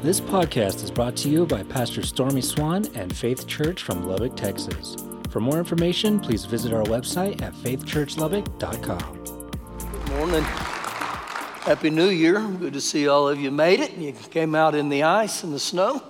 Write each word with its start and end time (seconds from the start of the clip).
This 0.00 0.20
podcast 0.20 0.84
is 0.84 0.92
brought 0.92 1.16
to 1.16 1.28
you 1.28 1.44
by 1.44 1.64
Pastor 1.64 2.02
Stormy 2.02 2.40
Swan 2.40 2.86
and 2.94 3.14
Faith 3.14 3.48
Church 3.48 3.82
from 3.82 4.06
Lubbock, 4.06 4.36
Texas. 4.36 4.96
For 5.28 5.40
more 5.40 5.58
information, 5.58 6.20
please 6.20 6.44
visit 6.44 6.72
our 6.72 6.84
website 6.84 7.42
at 7.42 7.52
faithchurchlubbock.com. 7.54 9.24
Good 9.24 10.08
morning. 10.10 10.44
Happy 10.44 11.90
New 11.90 12.10
Year. 12.10 12.38
Good 12.38 12.74
to 12.74 12.80
see 12.80 13.08
all 13.08 13.28
of 13.28 13.40
you 13.40 13.50
made 13.50 13.80
it. 13.80 13.94
You 13.94 14.12
came 14.12 14.54
out 14.54 14.76
in 14.76 14.88
the 14.88 15.02
ice 15.02 15.42
and 15.42 15.52
the 15.52 15.58
snow. 15.58 16.00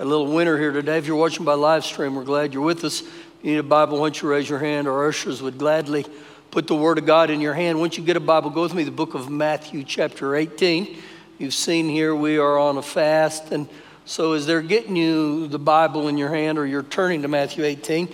A 0.00 0.04
little 0.04 0.26
winter 0.26 0.58
here 0.58 0.72
today. 0.72 0.98
If 0.98 1.06
you're 1.06 1.14
watching 1.14 1.44
by 1.44 1.54
live 1.54 1.84
stream, 1.84 2.16
we're 2.16 2.24
glad 2.24 2.52
you're 2.52 2.64
with 2.64 2.82
us. 2.82 3.02
If 3.02 3.08
you 3.42 3.52
need 3.52 3.58
a 3.58 3.62
Bible, 3.62 4.00
why 4.00 4.06
don't 4.06 4.20
you 4.20 4.28
raise 4.28 4.50
your 4.50 4.58
hand? 4.58 4.88
Our 4.88 5.06
ushers 5.06 5.40
would 5.40 5.56
gladly 5.56 6.04
put 6.50 6.66
the 6.66 6.74
Word 6.74 6.98
of 6.98 7.06
God 7.06 7.30
in 7.30 7.40
your 7.40 7.54
hand. 7.54 7.78
Once 7.78 7.96
you 7.96 8.02
get 8.02 8.16
a 8.16 8.20
Bible, 8.20 8.50
go 8.50 8.62
with 8.62 8.74
me 8.74 8.82
the 8.82 8.90
book 8.90 9.14
of 9.14 9.30
Matthew, 9.30 9.84
chapter 9.84 10.34
18. 10.34 11.00
You've 11.38 11.52
seen 11.52 11.90
here 11.90 12.14
we 12.14 12.38
are 12.38 12.58
on 12.58 12.78
a 12.78 12.82
fast. 12.82 13.52
And 13.52 13.68
so, 14.06 14.32
as 14.32 14.46
they're 14.46 14.62
getting 14.62 14.96
you 14.96 15.48
the 15.48 15.58
Bible 15.58 16.08
in 16.08 16.16
your 16.16 16.30
hand 16.30 16.58
or 16.58 16.64
you're 16.64 16.82
turning 16.82 17.20
to 17.22 17.28
Matthew 17.28 17.62
18, 17.62 18.08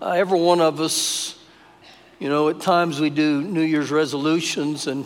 uh, 0.00 0.10
every 0.10 0.38
one 0.38 0.60
of 0.60 0.80
us, 0.80 1.36
you 2.20 2.28
know, 2.28 2.48
at 2.50 2.60
times 2.60 3.00
we 3.00 3.10
do 3.10 3.42
New 3.42 3.62
Year's 3.62 3.90
resolutions, 3.90 4.86
and 4.86 5.04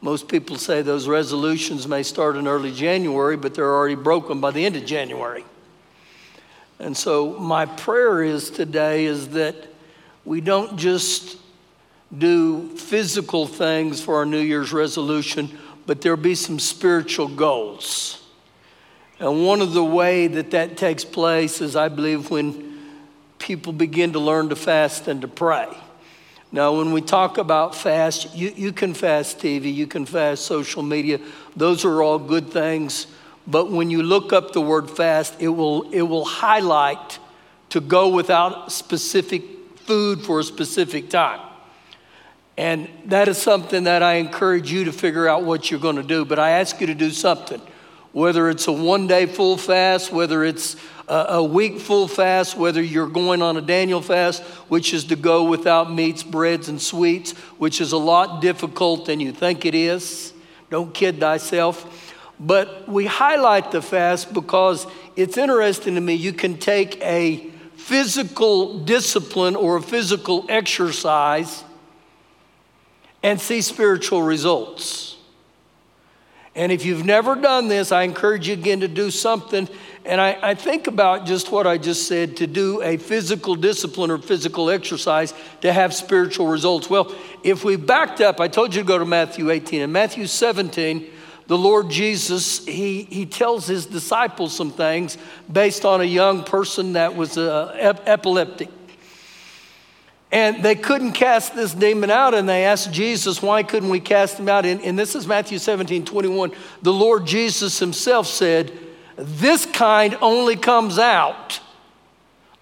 most 0.00 0.26
people 0.26 0.56
say 0.56 0.82
those 0.82 1.06
resolutions 1.06 1.86
may 1.86 2.02
start 2.02 2.34
in 2.36 2.48
early 2.48 2.72
January, 2.72 3.36
but 3.36 3.54
they're 3.54 3.72
already 3.72 3.94
broken 3.94 4.40
by 4.40 4.50
the 4.50 4.66
end 4.66 4.74
of 4.74 4.84
January. 4.84 5.44
And 6.80 6.96
so 6.96 7.38
my 7.38 7.66
prayer 7.66 8.24
is 8.24 8.50
today 8.50 9.04
is 9.04 9.28
that 9.28 9.54
we 10.24 10.40
don't 10.40 10.76
just 10.76 11.38
do 12.18 12.68
physical 12.76 13.46
things 13.46 14.00
for 14.00 14.16
our 14.16 14.26
New 14.26 14.40
Year's 14.40 14.72
resolution, 14.72 15.56
but 15.86 16.00
there'll 16.00 16.16
be 16.16 16.34
some 16.34 16.58
spiritual 16.58 17.28
goals. 17.28 18.22
And 19.18 19.46
one 19.46 19.60
of 19.60 19.72
the 19.72 19.84
way 19.84 20.26
that 20.26 20.50
that 20.50 20.76
takes 20.76 21.04
place 21.04 21.60
is 21.60 21.76
I 21.76 21.88
believe 21.88 22.30
when 22.30 22.80
people 23.38 23.72
begin 23.72 24.12
to 24.12 24.18
learn 24.18 24.48
to 24.48 24.56
fast 24.56 25.08
and 25.08 25.20
to 25.20 25.28
pray. 25.28 25.68
Now, 26.50 26.76
when 26.76 26.92
we 26.92 27.00
talk 27.00 27.38
about 27.38 27.74
fast, 27.74 28.34
you, 28.36 28.52
you 28.54 28.72
can 28.72 28.94
fast 28.94 29.38
TV, 29.38 29.72
you 29.72 29.86
can 29.86 30.04
fast 30.04 30.44
social 30.44 30.82
media. 30.82 31.18
Those 31.56 31.84
are 31.84 32.02
all 32.02 32.18
good 32.18 32.50
things. 32.50 33.06
But 33.46 33.70
when 33.70 33.90
you 33.90 34.02
look 34.02 34.32
up 34.32 34.52
the 34.52 34.60
word 34.60 34.90
fast, 34.90 35.34
it 35.40 35.48
will, 35.48 35.90
it 35.90 36.02
will 36.02 36.24
highlight 36.24 37.18
to 37.70 37.80
go 37.80 38.08
without 38.08 38.70
specific 38.70 39.42
food 39.76 40.20
for 40.20 40.40
a 40.40 40.44
specific 40.44 41.10
time. 41.10 41.40
And 42.62 42.88
that 43.06 43.26
is 43.26 43.38
something 43.38 43.84
that 43.84 44.04
I 44.04 44.14
encourage 44.14 44.70
you 44.70 44.84
to 44.84 44.92
figure 44.92 45.26
out 45.26 45.42
what 45.42 45.68
you're 45.68 45.80
going 45.80 45.96
to 45.96 46.02
do. 46.04 46.24
But 46.24 46.38
I 46.38 46.50
ask 46.50 46.80
you 46.80 46.86
to 46.86 46.94
do 46.94 47.10
something, 47.10 47.60
whether 48.12 48.48
it's 48.48 48.68
a 48.68 48.72
one 48.72 49.08
day 49.08 49.26
full 49.26 49.56
fast, 49.56 50.12
whether 50.12 50.44
it's 50.44 50.76
a, 51.08 51.42
week 51.42 51.80
full 51.80 52.06
fast, 52.06 52.56
whether 52.56 52.80
you're 52.80 53.08
going 53.08 53.42
on 53.42 53.56
a 53.56 53.60
Daniel 53.60 54.00
fast, 54.00 54.44
which 54.68 54.94
is 54.94 55.02
to 55.06 55.16
go 55.16 55.42
without 55.42 55.92
meats, 55.92 56.22
breads, 56.22 56.68
and 56.68 56.80
sweets, 56.80 57.32
which 57.58 57.80
is 57.80 57.90
a 57.90 57.98
lot 57.98 58.40
difficult 58.40 59.06
than 59.06 59.18
you 59.18 59.32
think 59.32 59.66
it 59.66 59.74
is. 59.74 60.32
Don't 60.70 60.94
kid 60.94 61.18
thyself. 61.18 62.14
But 62.38 62.88
we 62.88 63.06
highlight 63.06 63.72
the 63.72 63.82
fast 63.82 64.32
because 64.32 64.86
it's 65.16 65.36
interesting 65.36 65.96
to 65.96 66.00
me. 66.00 66.14
You 66.14 66.32
can 66.32 66.58
take 66.58 67.02
a 67.02 67.38
physical 67.74 68.78
discipline 68.84 69.56
or 69.56 69.78
a 69.78 69.82
physical 69.82 70.46
exercise 70.48 71.64
and 73.22 73.40
see 73.40 73.60
spiritual 73.60 74.22
results. 74.22 75.16
And 76.54 76.70
if 76.70 76.84
you've 76.84 77.04
never 77.04 77.34
done 77.34 77.68
this, 77.68 77.92
I 77.92 78.02
encourage 78.02 78.46
you 78.46 78.54
again 78.54 78.80
to 78.80 78.88
do 78.88 79.10
something. 79.10 79.68
And 80.04 80.20
I, 80.20 80.38
I, 80.42 80.54
think 80.54 80.86
about 80.86 81.24
just 81.24 81.50
what 81.50 81.66
I 81.66 81.78
just 81.78 82.06
said 82.06 82.36
to 82.38 82.46
do 82.46 82.82
a 82.82 82.98
physical 82.98 83.54
discipline 83.54 84.10
or 84.10 84.18
physical 84.18 84.68
exercise 84.68 85.32
to 85.62 85.72
have 85.72 85.94
spiritual 85.94 86.48
results. 86.48 86.90
Well, 86.90 87.14
if 87.42 87.64
we 87.64 87.76
backed 87.76 88.20
up, 88.20 88.40
I 88.40 88.48
told 88.48 88.74
you 88.74 88.82
to 88.82 88.86
go 88.86 88.98
to 88.98 89.06
Matthew 89.06 89.50
18. 89.50 89.80
In 89.80 89.92
Matthew 89.92 90.26
17, 90.26 91.08
the 91.46 91.56
Lord 91.56 91.88
Jesus, 91.88 92.64
he, 92.66 93.04
he 93.04 93.24
tells 93.24 93.66
his 93.66 93.86
disciples 93.86 94.54
some 94.54 94.72
things 94.72 95.16
based 95.50 95.84
on 95.84 96.00
a 96.00 96.04
young 96.04 96.44
person 96.44 96.94
that 96.94 97.14
was 97.14 97.38
uh, 97.38 97.74
ep- 97.78 98.06
epileptic. 98.06 98.68
And 100.32 100.62
they 100.62 100.74
couldn't 100.74 101.12
cast 101.12 101.54
this 101.54 101.74
demon 101.74 102.10
out, 102.10 102.32
and 102.32 102.48
they 102.48 102.64
asked 102.64 102.90
Jesus, 102.90 103.42
Why 103.42 103.62
couldn't 103.62 103.90
we 103.90 104.00
cast 104.00 104.38
him 104.38 104.48
out? 104.48 104.64
And, 104.64 104.80
and 104.80 104.98
this 104.98 105.14
is 105.14 105.26
Matthew 105.26 105.58
17 105.58 106.06
21. 106.06 106.52
The 106.80 106.92
Lord 106.92 107.26
Jesus 107.26 107.78
himself 107.78 108.26
said, 108.26 108.72
This 109.16 109.66
kind 109.66 110.16
only 110.22 110.56
comes 110.56 110.98
out 110.98 111.60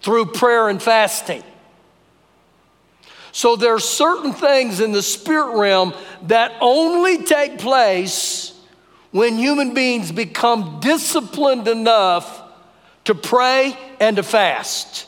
through 0.01 0.25
prayer 0.27 0.67
and 0.67 0.83
fasting. 0.83 1.43
So 3.31 3.55
there 3.55 3.73
are 3.73 3.79
certain 3.79 4.33
things 4.33 4.81
in 4.81 4.91
the 4.91 5.01
spirit 5.01 5.57
realm 5.57 5.93
that 6.23 6.51
only 6.59 7.23
take 7.23 7.59
place 7.59 8.53
when 9.11 9.37
human 9.37 9.73
beings 9.73 10.11
become 10.11 10.81
disciplined 10.81 11.69
enough 11.69 12.41
to 13.05 13.15
pray 13.15 13.77
and 14.01 14.17
to 14.17 14.23
fast. 14.23 15.07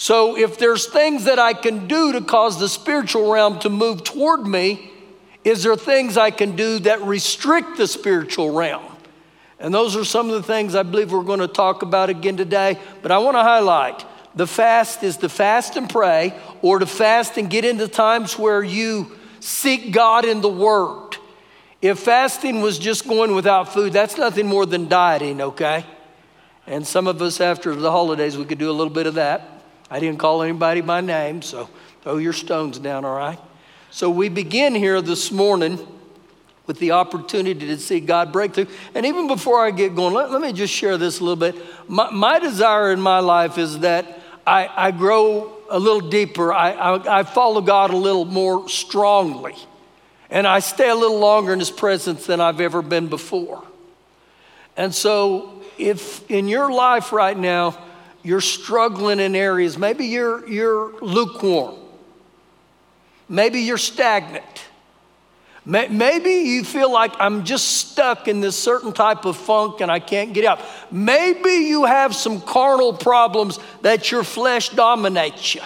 So, 0.00 0.36
if 0.36 0.58
there's 0.58 0.86
things 0.86 1.24
that 1.24 1.40
I 1.40 1.54
can 1.54 1.88
do 1.88 2.12
to 2.12 2.20
cause 2.20 2.60
the 2.60 2.68
spiritual 2.68 3.32
realm 3.32 3.58
to 3.58 3.68
move 3.68 4.04
toward 4.04 4.46
me, 4.46 4.92
is 5.42 5.64
there 5.64 5.74
things 5.74 6.16
I 6.16 6.30
can 6.30 6.54
do 6.54 6.78
that 6.78 7.02
restrict 7.02 7.78
the 7.78 7.88
spiritual 7.88 8.52
realm? 8.52 8.84
And 9.58 9.74
those 9.74 9.96
are 9.96 10.04
some 10.04 10.30
of 10.30 10.36
the 10.36 10.42
things 10.44 10.76
I 10.76 10.84
believe 10.84 11.10
we're 11.10 11.24
going 11.24 11.40
to 11.40 11.48
talk 11.48 11.82
about 11.82 12.10
again 12.10 12.36
today. 12.36 12.78
But 13.02 13.10
I 13.10 13.18
want 13.18 13.38
to 13.38 13.42
highlight 13.42 14.04
the 14.36 14.46
fast 14.46 15.02
is 15.02 15.16
to 15.16 15.28
fast 15.28 15.74
and 15.74 15.90
pray, 15.90 16.32
or 16.62 16.78
to 16.78 16.86
fast 16.86 17.36
and 17.36 17.50
get 17.50 17.64
into 17.64 17.88
times 17.88 18.38
where 18.38 18.62
you 18.62 19.10
seek 19.40 19.90
God 19.90 20.24
in 20.24 20.42
the 20.42 20.48
Word. 20.48 21.16
If 21.82 21.98
fasting 21.98 22.60
was 22.60 22.78
just 22.78 23.08
going 23.08 23.34
without 23.34 23.72
food, 23.72 23.92
that's 23.92 24.16
nothing 24.16 24.46
more 24.46 24.64
than 24.64 24.86
dieting, 24.86 25.40
okay? 25.40 25.84
And 26.68 26.86
some 26.86 27.08
of 27.08 27.20
us, 27.20 27.40
after 27.40 27.74
the 27.74 27.90
holidays, 27.90 28.38
we 28.38 28.44
could 28.44 28.58
do 28.58 28.70
a 28.70 28.72
little 28.72 28.92
bit 28.92 29.08
of 29.08 29.14
that. 29.14 29.57
I 29.90 30.00
didn't 30.00 30.18
call 30.18 30.42
anybody 30.42 30.80
by 30.80 31.00
name, 31.00 31.42
so 31.42 31.68
throw 32.02 32.18
your 32.18 32.32
stones 32.32 32.78
down, 32.78 33.04
all 33.04 33.16
right? 33.16 33.38
So 33.90 34.10
we 34.10 34.28
begin 34.28 34.74
here 34.74 35.00
this 35.00 35.32
morning 35.32 35.78
with 36.66 36.78
the 36.78 36.90
opportunity 36.90 37.66
to 37.66 37.78
see 37.78 37.98
God 37.98 38.30
break 38.30 38.52
through. 38.52 38.66
And 38.94 39.06
even 39.06 39.26
before 39.26 39.64
I 39.64 39.70
get 39.70 39.94
going, 39.94 40.12
let, 40.12 40.30
let 40.30 40.42
me 40.42 40.52
just 40.52 40.72
share 40.72 40.98
this 40.98 41.20
a 41.20 41.24
little 41.24 41.36
bit. 41.36 41.56
My, 41.88 42.10
my 42.10 42.38
desire 42.38 42.92
in 42.92 43.00
my 43.00 43.20
life 43.20 43.56
is 43.56 43.78
that 43.78 44.20
I, 44.46 44.68
I 44.76 44.90
grow 44.90 45.54
a 45.70 45.78
little 45.78 46.08
deeper, 46.08 46.52
I, 46.52 46.72
I, 46.72 47.20
I 47.20 47.22
follow 47.22 47.60
God 47.60 47.90
a 47.90 47.96
little 47.96 48.24
more 48.24 48.68
strongly. 48.68 49.54
And 50.30 50.46
I 50.46 50.58
stay 50.58 50.90
a 50.90 50.94
little 50.94 51.18
longer 51.18 51.54
in 51.54 51.58
His 51.58 51.70
presence 51.70 52.26
than 52.26 52.40
I've 52.40 52.60
ever 52.60 52.82
been 52.82 53.08
before. 53.08 53.64
And 54.76 54.94
so, 54.94 55.62
if 55.78 56.30
in 56.30 56.48
your 56.48 56.70
life 56.70 57.12
right 57.12 57.36
now 57.36 57.78
you're 58.28 58.42
struggling 58.42 59.20
in 59.20 59.34
areas, 59.34 59.78
maybe 59.78 60.04
you're, 60.04 60.46
you're 60.46 60.92
lukewarm, 61.00 61.76
maybe 63.26 63.60
you're 63.60 63.78
stagnant, 63.78 64.44
maybe 65.64 66.30
you 66.30 66.62
feel 66.62 66.92
like 66.92 67.14
I'm 67.18 67.46
just 67.46 67.68
stuck 67.68 68.28
in 68.28 68.42
this 68.42 68.54
certain 68.54 68.92
type 68.92 69.24
of 69.24 69.34
funk 69.34 69.80
and 69.80 69.90
I 69.90 69.98
can't 69.98 70.34
get 70.34 70.44
out. 70.44 70.60
Maybe 70.90 71.48
you 71.48 71.86
have 71.86 72.14
some 72.14 72.42
carnal 72.42 72.92
problems 72.92 73.58
that 73.80 74.10
your 74.10 74.24
flesh 74.24 74.68
dominates 74.68 75.54
you. 75.54 75.62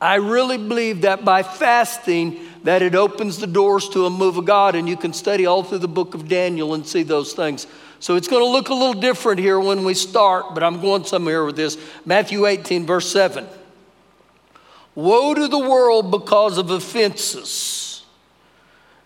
I 0.00 0.16
really 0.16 0.58
believe 0.58 1.02
that 1.02 1.24
by 1.24 1.42
fasting, 1.42 2.40
that 2.62 2.82
it 2.82 2.94
opens 2.94 3.38
the 3.38 3.46
doors 3.46 3.88
to 3.90 4.06
a 4.06 4.10
move 4.10 4.36
of 4.36 4.44
God, 4.44 4.74
and 4.76 4.88
you 4.88 4.96
can 4.96 5.12
study 5.12 5.46
all 5.46 5.64
through 5.64 5.78
the 5.78 5.88
book 5.88 6.14
of 6.14 6.28
Daniel 6.28 6.74
and 6.74 6.86
see 6.86 7.02
those 7.02 7.32
things. 7.32 7.66
So 7.98 8.14
it's 8.14 8.28
going 8.28 8.42
to 8.42 8.48
look 8.48 8.68
a 8.68 8.74
little 8.74 9.00
different 9.00 9.40
here 9.40 9.58
when 9.58 9.84
we 9.84 9.94
start, 9.94 10.54
but 10.54 10.62
I'm 10.62 10.80
going 10.80 11.04
somewhere 11.04 11.44
with 11.44 11.56
this. 11.56 11.76
Matthew 12.04 12.46
18, 12.46 12.86
verse 12.86 13.10
7. 13.10 13.46
Woe 14.94 15.34
to 15.34 15.48
the 15.48 15.58
world 15.58 16.12
because 16.12 16.58
of 16.58 16.70
offenses. 16.70 18.04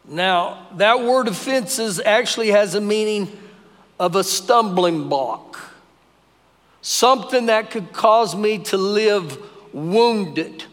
Now, 0.06 0.66
that 0.76 1.00
word 1.00 1.28
offenses 1.28 2.00
actually 2.00 2.48
has 2.48 2.74
a 2.74 2.80
meaning 2.80 3.28
of 3.98 4.16
a 4.16 4.24
stumbling 4.24 5.08
block, 5.08 5.58
something 6.82 7.46
that 7.46 7.70
could 7.70 7.92
cause 7.92 8.34
me 8.34 8.58
to 8.58 8.76
live 8.76 9.38
wounded 9.72 10.64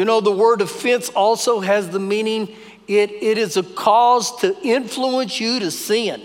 you 0.00 0.06
know 0.06 0.22
the 0.22 0.32
word 0.32 0.62
offense 0.62 1.10
also 1.10 1.60
has 1.60 1.90
the 1.90 2.00
meaning 2.00 2.56
it, 2.88 3.10
it 3.10 3.36
is 3.36 3.58
a 3.58 3.62
cause 3.62 4.34
to 4.40 4.58
influence 4.62 5.38
you 5.38 5.60
to 5.60 5.70
sin, 5.70 6.22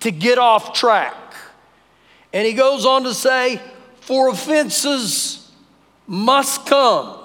to 0.00 0.10
get 0.10 0.38
off 0.38 0.72
track. 0.72 1.14
And 2.32 2.46
he 2.46 2.54
goes 2.54 2.86
on 2.86 3.02
to 3.02 3.12
say, 3.12 3.60
for 4.00 4.30
offenses 4.30 5.52
must 6.06 6.64
come. 6.64 7.18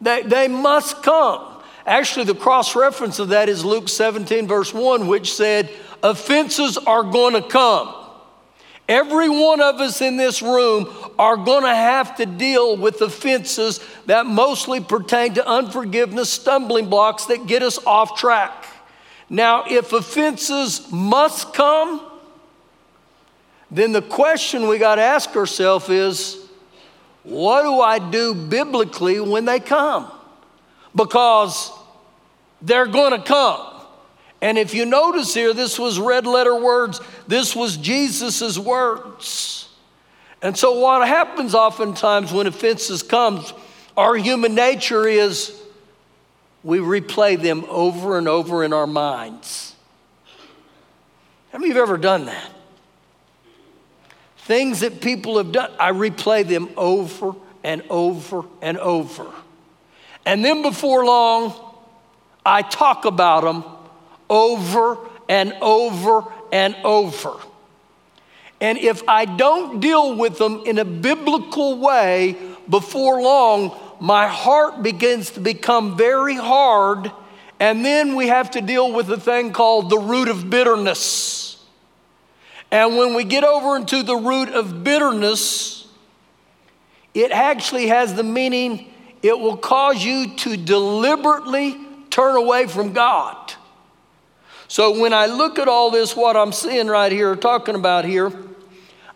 They, 0.00 0.22
they 0.22 0.48
must 0.48 1.04
come. 1.04 1.62
Actually, 1.86 2.24
the 2.24 2.34
cross 2.34 2.74
reference 2.74 3.20
of 3.20 3.28
that 3.28 3.48
is 3.48 3.64
Luke 3.64 3.88
17, 3.88 4.48
verse 4.48 4.74
1, 4.74 5.06
which 5.06 5.32
said, 5.32 5.70
offenses 6.02 6.76
are 6.76 7.04
going 7.04 7.34
to 7.34 7.48
come. 7.48 7.94
Every 8.88 9.28
one 9.28 9.60
of 9.60 9.80
us 9.80 10.00
in 10.00 10.16
this 10.16 10.42
room 10.42 10.92
are 11.18 11.36
going 11.36 11.64
to 11.64 11.74
have 11.74 12.16
to 12.16 12.26
deal 12.26 12.76
with 12.76 13.00
offenses 13.00 13.80
that 14.06 14.26
mostly 14.26 14.80
pertain 14.80 15.34
to 15.34 15.46
unforgiveness, 15.46 16.30
stumbling 16.30 16.88
blocks 16.88 17.26
that 17.26 17.46
get 17.46 17.62
us 17.62 17.84
off 17.84 18.16
track. 18.16 18.64
Now, 19.28 19.64
if 19.68 19.92
offenses 19.92 20.90
must 20.92 21.52
come, 21.52 22.00
then 23.70 23.90
the 23.90 24.02
question 24.02 24.68
we 24.68 24.78
got 24.78 24.96
to 24.96 25.02
ask 25.02 25.34
ourselves 25.34 25.88
is 25.88 26.38
what 27.24 27.62
do 27.62 27.80
I 27.80 27.98
do 27.98 28.34
biblically 28.34 29.18
when 29.18 29.46
they 29.46 29.58
come? 29.58 30.08
Because 30.94 31.72
they're 32.62 32.86
going 32.86 33.20
to 33.20 33.26
come. 33.26 33.75
And 34.40 34.58
if 34.58 34.74
you 34.74 34.84
notice 34.84 35.32
here, 35.34 35.54
this 35.54 35.78
was 35.78 35.98
red 35.98 36.26
letter 36.26 36.54
words, 36.54 37.00
this 37.26 37.56
was 37.56 37.76
Jesus' 37.76 38.58
words. 38.58 39.68
And 40.42 40.56
so, 40.56 40.78
what 40.78 41.06
happens 41.08 41.54
oftentimes 41.54 42.32
when 42.32 42.46
offenses 42.46 43.02
come, 43.02 43.44
our 43.96 44.14
human 44.14 44.54
nature 44.54 45.08
is 45.08 45.58
we 46.62 46.78
replay 46.78 47.40
them 47.40 47.64
over 47.68 48.18
and 48.18 48.28
over 48.28 48.62
in 48.62 48.72
our 48.72 48.86
minds. 48.86 49.74
How 51.52 51.58
many 51.58 51.70
of 51.70 51.76
you 51.76 51.80
have 51.80 51.88
ever 51.88 51.98
done 51.98 52.26
that? 52.26 52.50
Things 54.38 54.80
that 54.80 55.00
people 55.00 55.38
have 55.38 55.52
done, 55.52 55.70
I 55.80 55.92
replay 55.92 56.46
them 56.46 56.68
over 56.76 57.34
and 57.64 57.82
over 57.88 58.44
and 58.60 58.78
over. 58.78 59.26
And 60.26 60.44
then 60.44 60.62
before 60.62 61.04
long, 61.04 61.54
I 62.44 62.62
talk 62.62 63.06
about 63.06 63.42
them 63.42 63.64
over 64.28 64.98
and 65.28 65.52
over 65.60 66.24
and 66.52 66.76
over. 66.84 67.34
And 68.60 68.78
if 68.78 69.06
I 69.06 69.24
don't 69.24 69.80
deal 69.80 70.16
with 70.16 70.38
them 70.38 70.62
in 70.64 70.78
a 70.78 70.84
biblical 70.84 71.78
way 71.78 72.36
before 72.68 73.20
long, 73.20 73.76
my 74.00 74.28
heart 74.28 74.82
begins 74.82 75.30
to 75.32 75.40
become 75.40 75.96
very 75.96 76.36
hard. 76.36 77.10
And 77.60 77.84
then 77.84 78.14
we 78.16 78.28
have 78.28 78.50
to 78.52 78.60
deal 78.60 78.92
with 78.92 79.10
a 79.10 79.20
thing 79.20 79.52
called 79.52 79.90
the 79.90 79.98
root 79.98 80.28
of 80.28 80.48
bitterness. 80.48 81.64
And 82.70 82.96
when 82.96 83.14
we 83.14 83.24
get 83.24 83.44
over 83.44 83.76
into 83.76 84.02
the 84.02 84.16
root 84.16 84.48
of 84.48 84.82
bitterness, 84.82 85.86
it 87.14 87.30
actually 87.30 87.88
has 87.88 88.14
the 88.14 88.24
meaning 88.24 88.92
it 89.22 89.38
will 89.38 89.56
cause 89.56 90.04
you 90.04 90.36
to 90.36 90.56
deliberately 90.56 91.78
turn 92.10 92.36
away 92.36 92.66
from 92.66 92.92
God. 92.92 93.54
So 94.68 95.00
when 95.00 95.12
I 95.12 95.26
look 95.26 95.58
at 95.58 95.68
all 95.68 95.90
this, 95.90 96.16
what 96.16 96.36
I'm 96.36 96.52
seeing 96.52 96.88
right 96.88 97.12
here, 97.12 97.36
talking 97.36 97.74
about 97.74 98.04
here, 98.04 98.32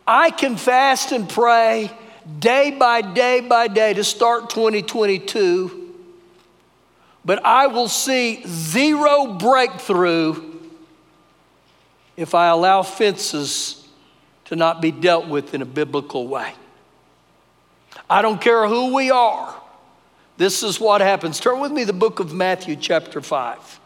I 0.06 0.30
can 0.30 0.56
fast 0.56 1.12
and 1.12 1.28
pray 1.28 1.90
day 2.38 2.70
by 2.70 3.00
day 3.00 3.40
by 3.40 3.68
day 3.68 3.94
to 3.94 4.04
start 4.04 4.50
2022, 4.50 5.94
but 7.24 7.44
I 7.44 7.66
will 7.66 7.88
see 7.88 8.42
zero 8.46 9.34
breakthrough 9.34 10.50
if 12.16 12.34
I 12.34 12.48
allow 12.48 12.82
fences 12.82 13.88
to 14.46 14.56
not 14.56 14.80
be 14.80 14.90
dealt 14.90 15.26
with 15.26 15.54
in 15.54 15.62
a 15.62 15.66
biblical 15.66 16.28
way. 16.28 16.52
I 18.08 18.22
don't 18.22 18.40
care 18.40 18.66
who 18.66 18.94
we 18.94 19.10
are. 19.10 19.54
This 20.36 20.62
is 20.62 20.80
what 20.80 21.00
happens. 21.00 21.38
Turn 21.38 21.60
with 21.60 21.72
me 21.72 21.84
the 21.84 21.92
book 21.92 22.20
of 22.20 22.32
Matthew, 22.32 22.76
chapter 22.76 23.20
5. 23.20 23.79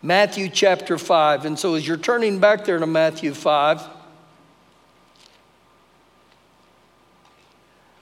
Matthew, 0.00 0.48
chapter 0.48 0.96
5. 0.96 1.44
And 1.44 1.58
so 1.58 1.74
as 1.74 1.86
you're 1.86 1.96
turning 1.96 2.38
back 2.38 2.64
there 2.64 2.78
to 2.78 2.86
Matthew 2.86 3.34
5, 3.34 3.82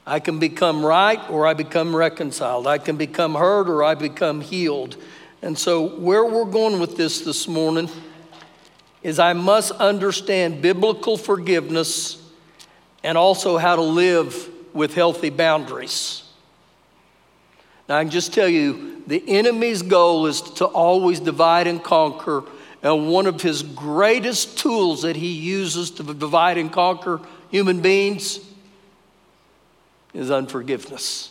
I 0.06 0.20
can 0.20 0.38
become 0.38 0.84
right 0.84 1.18
or 1.30 1.46
I 1.46 1.54
become 1.54 1.96
reconciled. 1.96 2.66
I 2.66 2.78
can 2.78 2.96
become 2.96 3.34
hurt 3.34 3.68
or 3.68 3.82
I 3.82 3.94
become 3.94 4.40
healed. 4.42 4.96
And 5.42 5.58
so, 5.58 5.88
where 5.98 6.24
we're 6.24 6.44
going 6.44 6.80
with 6.80 6.96
this 6.96 7.20
this 7.20 7.48
morning 7.48 7.88
is 9.02 9.18
I 9.18 9.32
must 9.32 9.72
understand 9.72 10.62
biblical 10.62 11.16
forgiveness 11.16 12.22
and 13.02 13.18
also 13.18 13.56
how 13.56 13.76
to 13.76 13.82
live 13.82 14.48
with 14.72 14.94
healthy 14.94 15.30
boundaries. 15.30 16.25
Now, 17.88 17.96
I 17.96 18.02
can 18.02 18.10
just 18.10 18.32
tell 18.32 18.48
you 18.48 19.02
the 19.06 19.22
enemy's 19.28 19.82
goal 19.82 20.26
is 20.26 20.40
to 20.40 20.64
always 20.64 21.20
divide 21.20 21.66
and 21.66 21.82
conquer. 21.82 22.44
And 22.82 23.08
one 23.08 23.26
of 23.26 23.40
his 23.40 23.62
greatest 23.62 24.58
tools 24.58 25.02
that 25.02 25.16
he 25.16 25.32
uses 25.32 25.90
to 25.92 26.02
divide 26.02 26.58
and 26.58 26.72
conquer 26.72 27.20
human 27.50 27.80
beings 27.80 28.40
is 30.12 30.30
unforgiveness. 30.30 31.30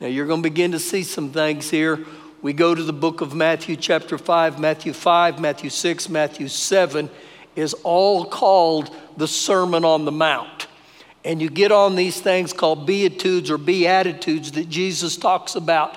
Now, 0.00 0.08
you're 0.08 0.26
going 0.26 0.42
to 0.42 0.48
begin 0.48 0.72
to 0.72 0.78
see 0.78 1.02
some 1.02 1.30
things 1.30 1.70
here 1.70 2.04
we 2.44 2.52
go 2.52 2.74
to 2.74 2.82
the 2.82 2.92
book 2.92 3.22
of 3.22 3.34
Matthew, 3.34 3.74
chapter 3.74 4.18
5, 4.18 4.60
Matthew 4.60 4.92
5, 4.92 5.40
Matthew 5.40 5.70
6, 5.70 6.10
Matthew 6.10 6.48
7 6.48 7.08
is 7.56 7.72
all 7.84 8.26
called 8.26 8.94
the 9.16 9.26
Sermon 9.26 9.82
on 9.82 10.04
the 10.04 10.12
Mount. 10.12 10.66
And 11.24 11.40
you 11.40 11.48
get 11.48 11.72
on 11.72 11.96
these 11.96 12.20
things 12.20 12.52
called 12.52 12.86
Beatitudes 12.86 13.50
or 13.50 13.56
Beatitudes 13.56 14.52
that 14.52 14.68
Jesus 14.68 15.16
talks 15.16 15.54
about. 15.54 15.96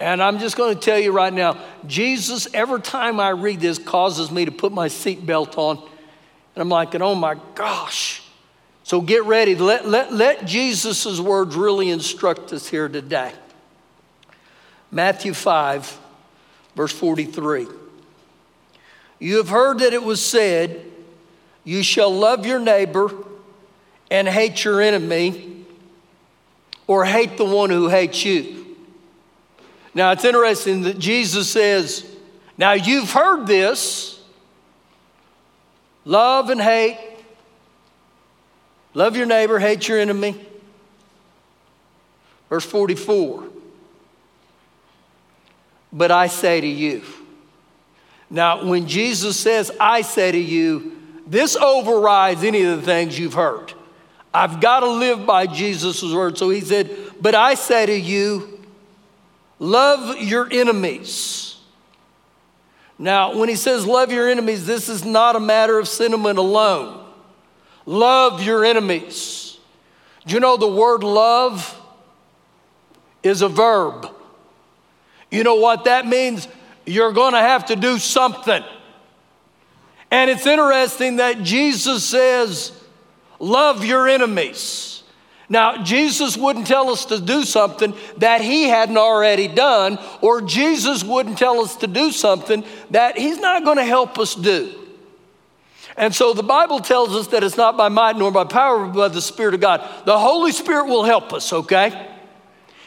And 0.00 0.22
I'm 0.22 0.38
just 0.38 0.56
going 0.56 0.74
to 0.74 0.80
tell 0.80 0.98
you 0.98 1.12
right 1.12 1.32
now, 1.32 1.58
Jesus, 1.86 2.48
every 2.54 2.80
time 2.80 3.20
I 3.20 3.30
read 3.30 3.60
this, 3.60 3.78
causes 3.78 4.30
me 4.30 4.44
to 4.46 4.50
put 4.50 4.72
my 4.72 4.88
seatbelt 4.88 5.58
on. 5.58 5.76
And 5.76 6.62
I'm 6.62 6.68
like, 6.68 6.94
oh 6.94 7.14
my 7.14 7.36
gosh. 7.54 8.22
So 8.84 9.02
get 9.02 9.24
ready. 9.24 9.54
Let, 9.54 9.86
let, 9.86 10.14
let 10.14 10.46
Jesus' 10.46 11.20
words 11.20 11.54
really 11.54 11.90
instruct 11.90 12.52
us 12.54 12.66
here 12.68 12.88
today. 12.88 13.32
Matthew 14.90 15.34
5, 15.34 15.98
verse 16.74 16.92
43. 16.92 17.66
You 19.18 19.36
have 19.36 19.50
heard 19.50 19.80
that 19.80 19.92
it 19.92 20.02
was 20.02 20.24
said, 20.24 20.86
You 21.64 21.82
shall 21.82 22.10
love 22.10 22.46
your 22.46 22.60
neighbor 22.60 23.12
and 24.10 24.28
hate 24.28 24.64
your 24.64 24.80
enemy, 24.80 25.64
or 26.86 27.04
hate 27.04 27.36
the 27.36 27.44
one 27.44 27.70
who 27.70 27.88
hates 27.88 28.24
you. 28.24 28.76
Now 29.94 30.12
it's 30.12 30.24
interesting 30.24 30.82
that 30.82 30.98
Jesus 30.98 31.50
says, 31.50 32.04
Now 32.56 32.72
you've 32.72 33.12
heard 33.12 33.46
this 33.46 34.20
love 36.04 36.50
and 36.50 36.60
hate, 36.60 36.98
love 38.94 39.16
your 39.16 39.26
neighbor, 39.26 39.58
hate 39.58 39.88
your 39.88 39.98
enemy. 39.98 40.34
Verse 42.48 42.64
44 42.64 43.48
but 45.92 46.10
I 46.10 46.26
say 46.26 46.60
to 46.60 46.66
you. 46.66 47.02
Now, 48.30 48.64
when 48.64 48.86
Jesus 48.86 49.38
says, 49.38 49.72
I 49.80 50.02
say 50.02 50.32
to 50.32 50.38
you, 50.38 50.96
this 51.26 51.56
overrides 51.56 52.44
any 52.44 52.62
of 52.62 52.80
the 52.80 52.82
things 52.82 53.18
you've 53.18 53.34
heard. 53.34 53.72
I've 54.32 54.60
got 54.60 54.80
to 54.80 54.90
live 54.90 55.26
by 55.26 55.46
Jesus' 55.46 56.02
word. 56.02 56.38
So 56.38 56.50
he 56.50 56.60
said, 56.60 56.90
But 57.20 57.34
I 57.34 57.54
say 57.54 57.86
to 57.86 57.94
you, 57.94 58.60
love 59.58 60.20
your 60.20 60.48
enemies. 60.50 61.56
Now, 62.98 63.36
when 63.36 63.48
he 63.48 63.54
says 63.54 63.86
love 63.86 64.10
your 64.10 64.28
enemies, 64.28 64.66
this 64.66 64.88
is 64.88 65.04
not 65.04 65.36
a 65.36 65.40
matter 65.40 65.78
of 65.78 65.86
sentiment 65.86 66.38
alone. 66.38 67.04
Love 67.86 68.42
your 68.42 68.64
enemies. 68.64 69.58
Do 70.26 70.34
you 70.34 70.40
know 70.40 70.56
the 70.56 70.68
word 70.68 71.02
love 71.04 71.80
is 73.22 73.40
a 73.40 73.48
verb? 73.48 74.08
You 75.30 75.44
know 75.44 75.54
what 75.54 75.84
that 75.84 76.06
means? 76.06 76.48
You're 76.86 77.12
going 77.12 77.34
to 77.34 77.40
have 77.40 77.66
to 77.66 77.76
do 77.76 77.98
something. 77.98 78.64
And 80.10 80.30
it's 80.30 80.46
interesting 80.46 81.16
that 81.16 81.42
Jesus 81.42 82.04
says, 82.04 82.72
Love 83.38 83.84
your 83.84 84.08
enemies. 84.08 85.02
Now, 85.48 85.82
Jesus 85.82 86.36
wouldn't 86.36 86.66
tell 86.66 86.90
us 86.90 87.06
to 87.06 87.20
do 87.20 87.42
something 87.44 87.94
that 88.18 88.42
he 88.42 88.64
hadn't 88.64 88.98
already 88.98 89.48
done, 89.48 89.98
or 90.20 90.42
Jesus 90.42 91.02
wouldn't 91.02 91.38
tell 91.38 91.60
us 91.60 91.76
to 91.76 91.86
do 91.86 92.12
something 92.12 92.64
that 92.90 93.16
he's 93.16 93.38
not 93.38 93.64
going 93.64 93.78
to 93.78 93.84
help 93.84 94.18
us 94.18 94.34
do. 94.34 94.74
And 95.96 96.14
so 96.14 96.32
the 96.32 96.42
Bible 96.42 96.80
tells 96.80 97.16
us 97.16 97.28
that 97.28 97.42
it's 97.42 97.56
not 97.56 97.76
by 97.76 97.88
might 97.88 98.16
nor 98.16 98.30
by 98.30 98.44
power, 98.44 98.86
but 98.86 98.94
by 98.94 99.08
the 99.08 99.22
Spirit 99.22 99.54
of 99.54 99.60
God. 99.60 99.80
The 100.04 100.18
Holy 100.18 100.52
Spirit 100.52 100.86
will 100.86 101.02
help 101.02 101.32
us, 101.32 101.52
okay? 101.52 102.08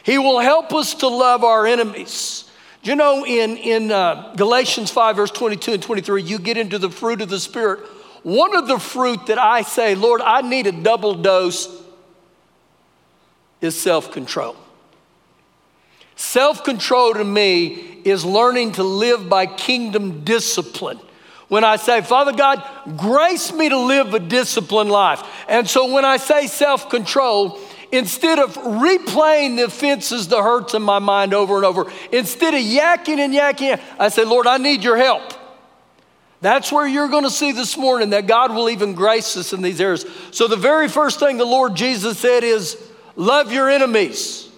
He 0.04 0.16
will 0.18 0.38
help 0.38 0.72
us 0.72 0.94
to 0.94 1.08
love 1.08 1.44
our 1.44 1.66
enemies. 1.66 2.48
Do 2.82 2.90
you 2.90 2.96
know 2.96 3.26
in, 3.26 3.56
in 3.56 3.90
uh, 3.90 4.34
Galatians 4.36 4.90
5, 4.90 5.16
verse 5.16 5.30
22 5.30 5.72
and 5.72 5.82
23, 5.82 6.22
you 6.22 6.38
get 6.38 6.56
into 6.56 6.78
the 6.78 6.90
fruit 6.90 7.20
of 7.20 7.28
the 7.28 7.38
Spirit. 7.38 7.80
One 8.22 8.56
of 8.56 8.68
the 8.68 8.78
fruit 8.78 9.26
that 9.26 9.38
I 9.38 9.62
say, 9.62 9.94
Lord, 9.94 10.20
I 10.20 10.42
need 10.42 10.66
a 10.66 10.72
double 10.72 11.14
dose 11.14 11.68
is 13.60 13.80
self 13.80 14.12
control. 14.12 14.56
Self 16.16 16.62
control 16.62 17.14
to 17.14 17.24
me 17.24 18.00
is 18.04 18.24
learning 18.24 18.72
to 18.72 18.82
live 18.82 19.28
by 19.28 19.46
kingdom 19.46 20.24
discipline. 20.24 21.00
When 21.48 21.64
I 21.64 21.76
say, 21.76 22.00
Father 22.00 22.32
God, 22.32 22.62
grace 22.96 23.52
me 23.52 23.68
to 23.68 23.78
live 23.78 24.14
a 24.14 24.20
disciplined 24.20 24.90
life. 24.90 25.22
And 25.48 25.68
so 25.68 25.92
when 25.92 26.04
I 26.04 26.16
say 26.16 26.46
self 26.46 26.88
control, 26.88 27.58
instead 27.90 28.38
of 28.38 28.54
replaying 28.56 29.56
the 29.56 29.64
offenses, 29.64 30.28
the 30.28 30.42
hurts 30.42 30.74
in 30.74 30.82
my 30.82 30.98
mind 30.98 31.34
over 31.34 31.56
and 31.56 31.64
over, 31.64 31.92
instead 32.10 32.54
of 32.54 32.60
yakking 32.60 33.18
and 33.18 33.34
yakking, 33.34 33.80
I 33.98 34.08
say, 34.08 34.24
Lord, 34.24 34.46
I 34.46 34.56
need 34.58 34.82
your 34.82 34.96
help. 34.96 35.22
That's 36.42 36.72
where 36.72 36.86
you're 36.86 37.08
going 37.08 37.22
to 37.22 37.30
see 37.30 37.52
this 37.52 37.78
morning 37.78 38.10
that 38.10 38.26
God 38.26 38.52
will 38.52 38.68
even 38.68 38.94
grace 38.94 39.36
us 39.36 39.52
in 39.52 39.62
these 39.62 39.80
areas. 39.80 40.04
So, 40.32 40.48
the 40.48 40.56
very 40.56 40.88
first 40.88 41.20
thing 41.20 41.38
the 41.38 41.44
Lord 41.44 41.76
Jesus 41.76 42.18
said 42.18 42.42
is, 42.44 42.76
Love 43.14 43.52
your 43.52 43.70
enemies. 43.70 44.48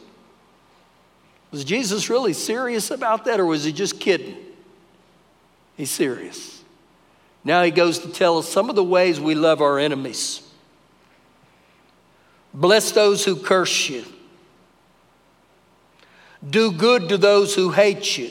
Was 1.50 1.62
Jesus 1.62 2.08
really 2.08 2.32
serious 2.32 2.90
about 2.90 3.26
that, 3.26 3.38
or 3.38 3.44
was 3.44 3.64
he 3.64 3.72
just 3.72 4.00
kidding? 4.00 4.34
He's 5.76 5.90
serious. 5.90 6.62
Now 7.44 7.62
he 7.62 7.70
goes 7.70 7.98
to 8.00 8.08
tell 8.08 8.38
us 8.38 8.48
some 8.48 8.70
of 8.70 8.76
the 8.76 8.82
ways 8.82 9.20
we 9.20 9.34
love 9.34 9.60
our 9.60 9.78
enemies. 9.78 10.40
Bless 12.54 12.92
those 12.92 13.24
who 13.24 13.36
curse 13.36 13.90
you. 13.90 14.04
Do 16.48 16.72
good 16.72 17.10
to 17.10 17.18
those 17.18 17.54
who 17.54 17.70
hate 17.70 18.16
you. 18.16 18.30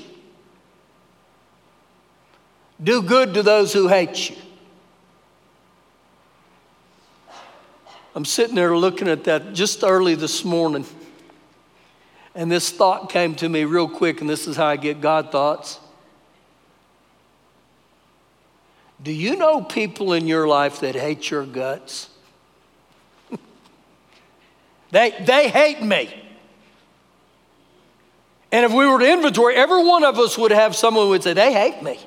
Do 2.82 3.01
good 3.01 3.34
to 3.36 3.44
those 3.44 3.74
who 3.74 3.88
hate 3.88 4.30
you. 4.30 4.36
I'm 8.15 8.25
sitting 8.25 8.56
there 8.56 8.77
looking 8.77 9.08
at 9.08 9.24
that 9.24 9.53
just 9.53 9.84
early 9.84 10.15
this 10.15 10.46
morning, 10.46 10.86
and 12.36 12.51
this 12.51 12.72
thought 12.72 13.10
came 13.10 13.34
to 13.36 13.50
me 13.50 13.63
real 13.63 13.88
quick, 13.88 14.22
and 14.22 14.30
this 14.30 14.48
is 14.48 14.56
how 14.56 14.68
I 14.68 14.75
get 14.75 15.01
God 15.01 15.32
thoughts. 15.32 15.80
Do 19.01 19.12
you 19.12 19.36
know 19.36 19.62
people 19.62 20.13
in 20.13 20.27
your 20.27 20.48
life 20.48 20.80
that 20.82 20.96
hate 20.96 21.30
your 21.30 21.46
guts? 21.46 22.10
they, 24.92 25.12
they 25.25 25.50
hate 25.50 25.82
me. 25.82 26.24
And 28.51 28.63
if 28.63 28.72
we 28.72 28.86
were 28.86 29.00
to 29.00 29.12
inventory, 29.12 29.56
every 29.56 29.84
one 29.84 30.03
of 30.03 30.20
us 30.20 30.38
would 30.38 30.51
have 30.51 30.75
someone 30.75 31.06
who 31.06 31.10
would 31.10 31.24
say, 31.24 31.34
They 31.34 31.51
hate 31.51 31.82
me. 31.82 32.00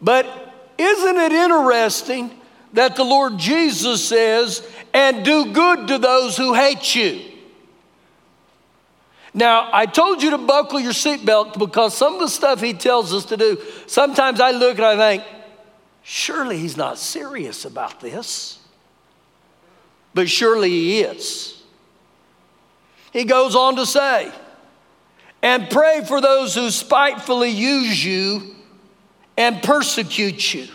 But 0.00 0.26
isn't 0.76 1.16
it 1.16 1.32
interesting 1.32 2.30
that 2.74 2.96
the 2.96 3.04
Lord 3.04 3.38
Jesus 3.38 4.06
says, 4.06 4.66
and 4.92 5.24
do 5.24 5.52
good 5.52 5.88
to 5.88 5.98
those 5.98 6.36
who 6.36 6.54
hate 6.54 6.94
you? 6.94 7.20
Now, 9.34 9.68
I 9.72 9.86
told 9.86 10.22
you 10.22 10.30
to 10.30 10.38
buckle 10.38 10.80
your 10.80 10.92
seatbelt 10.92 11.58
because 11.58 11.96
some 11.96 12.14
of 12.14 12.20
the 12.20 12.28
stuff 12.28 12.60
he 12.60 12.72
tells 12.74 13.12
us 13.12 13.26
to 13.26 13.36
do, 13.36 13.60
sometimes 13.86 14.40
I 14.40 14.52
look 14.52 14.78
and 14.78 14.86
I 14.86 14.96
think, 14.96 15.24
surely 16.02 16.58
he's 16.58 16.76
not 16.76 16.98
serious 16.98 17.64
about 17.64 18.00
this. 18.00 18.58
But 20.14 20.28
surely 20.28 20.70
he 20.70 21.00
is. 21.00 21.62
He 23.12 23.24
goes 23.24 23.54
on 23.54 23.76
to 23.76 23.86
say, 23.86 24.32
and 25.42 25.70
pray 25.70 26.04
for 26.06 26.20
those 26.20 26.54
who 26.54 26.70
spitefully 26.70 27.50
use 27.50 28.04
you 28.04 28.56
and 29.38 29.62
persecute 29.62 30.52
you. 30.52 30.66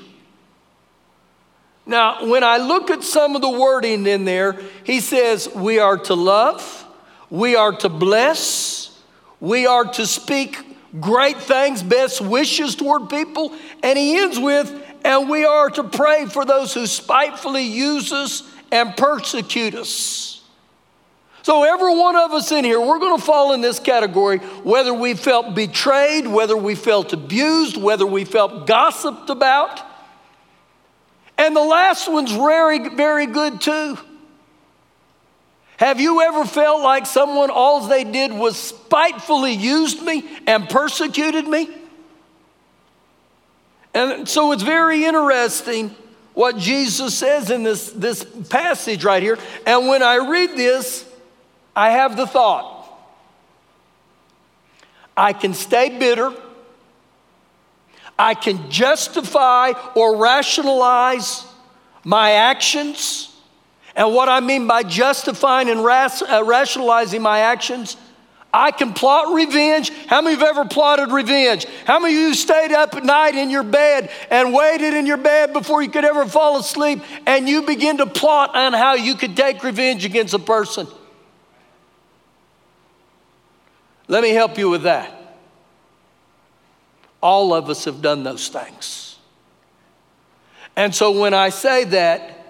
Now, 1.85 2.25
when 2.25 2.45
I 2.45 2.57
look 2.57 2.89
at 2.89 3.03
some 3.03 3.35
of 3.35 3.41
the 3.41 3.49
wording 3.49 4.07
in 4.07 4.23
there, 4.23 4.57
he 4.85 5.01
says, 5.01 5.53
We 5.53 5.79
are 5.79 5.97
to 5.97 6.15
love, 6.15 6.87
we 7.29 7.57
are 7.57 7.73
to 7.73 7.89
bless, 7.89 8.97
we 9.41 9.67
are 9.67 9.83
to 9.83 10.07
speak 10.07 10.57
great 11.01 11.37
things, 11.37 11.83
best 11.83 12.21
wishes 12.21 12.75
toward 12.75 13.09
people. 13.09 13.53
And 13.83 13.99
he 13.99 14.17
ends 14.17 14.39
with, 14.39 14.73
And 15.03 15.29
we 15.29 15.43
are 15.43 15.69
to 15.71 15.83
pray 15.83 16.25
for 16.25 16.45
those 16.45 16.73
who 16.73 16.87
spitefully 16.87 17.63
use 17.63 18.13
us 18.13 18.43
and 18.71 18.95
persecute 18.95 19.75
us. 19.75 20.32
So, 21.43 21.63
every 21.63 21.93
one 21.93 22.15
of 22.15 22.31
us 22.31 22.53
in 22.53 22.63
here, 22.63 22.79
we're 22.79 22.99
going 22.99 23.17
to 23.17 23.23
fall 23.23 23.51
in 23.51 23.59
this 23.59 23.77
category 23.77 24.37
whether 24.37 24.93
we 24.93 25.13
felt 25.13 25.53
betrayed, 25.53 26.25
whether 26.25 26.55
we 26.55 26.73
felt 26.73 27.11
abused, 27.11 27.75
whether 27.75 28.05
we 28.05 28.23
felt 28.23 28.65
gossiped 28.65 29.29
about. 29.29 29.81
And 31.37 31.53
the 31.53 31.63
last 31.63 32.09
one's 32.09 32.31
very, 32.31 32.87
very 32.89 33.25
good 33.25 33.59
too. 33.59 33.97
Have 35.77 35.99
you 35.99 36.21
ever 36.21 36.45
felt 36.45 36.81
like 36.81 37.05
someone, 37.05 37.49
all 37.49 37.87
they 37.87 38.05
did 38.05 38.31
was 38.31 38.55
spitefully 38.55 39.51
used 39.51 40.01
me 40.01 40.25
and 40.47 40.69
persecuted 40.69 41.45
me? 41.45 41.67
And 43.93 44.29
so 44.29 44.53
it's 44.53 44.63
very 44.63 45.03
interesting 45.03 45.93
what 46.33 46.57
Jesus 46.57 47.17
says 47.17 47.49
in 47.49 47.63
this, 47.63 47.91
this 47.91 48.23
passage 48.49 49.03
right 49.03 49.21
here. 49.21 49.37
And 49.65 49.89
when 49.89 50.01
I 50.01 50.15
read 50.15 50.51
this, 50.51 51.02
I 51.75 51.91
have 51.91 52.15
the 52.15 52.27
thought 52.27 52.83
I 55.15 55.33
can 55.33 55.53
stay 55.53 55.97
bitter, 55.97 56.33
I 58.17 58.33
can 58.33 58.69
justify 58.69 59.73
or 59.95 60.17
rationalize 60.17 61.45
my 62.03 62.31
actions. 62.31 63.29
And 63.95 64.13
what 64.13 64.27
I 64.27 64.39
mean 64.39 64.65
by 64.65 64.81
justifying 64.81 65.69
and 65.69 65.81
uh, 65.81 66.43
rationalizing 66.43 67.21
my 67.21 67.39
actions, 67.39 67.95
I 68.51 68.71
can 68.71 68.93
plot 68.93 69.33
revenge. 69.33 69.91
How 70.07 70.21
many 70.21 70.33
of 70.33 70.39
you 70.39 70.45
have 70.45 70.57
ever 70.57 70.69
plotted 70.69 71.11
revenge? 71.11 71.65
How 71.85 71.99
many 71.99 72.15
of 72.15 72.19
you 72.19 72.33
stayed 72.33 72.71
up 72.71 72.95
at 72.95 73.03
night 73.03 73.35
in 73.35 73.49
your 73.49 73.63
bed 73.63 74.09
and 74.29 74.53
waited 74.53 74.93
in 74.93 75.05
your 75.05 75.17
bed 75.17 75.53
before 75.53 75.81
you 75.81 75.89
could 75.89 76.05
ever 76.05 76.25
fall 76.25 76.59
asleep 76.59 77.01
and 77.25 77.47
you 77.47 77.63
begin 77.63 77.97
to 77.97 78.05
plot 78.05 78.55
on 78.55 78.73
how 78.73 78.93
you 78.93 79.15
could 79.15 79.35
take 79.35 79.63
revenge 79.63 80.05
against 80.05 80.33
a 80.33 80.39
person? 80.39 80.87
Let 84.07 84.23
me 84.23 84.31
help 84.31 84.57
you 84.57 84.69
with 84.69 84.83
that. 84.83 85.11
All 87.21 87.53
of 87.53 87.69
us 87.69 87.85
have 87.85 88.01
done 88.01 88.23
those 88.23 88.49
things. 88.49 89.17
And 90.75 90.93
so 90.93 91.19
when 91.19 91.33
I 91.33 91.49
say 91.49 91.83
that, 91.85 92.43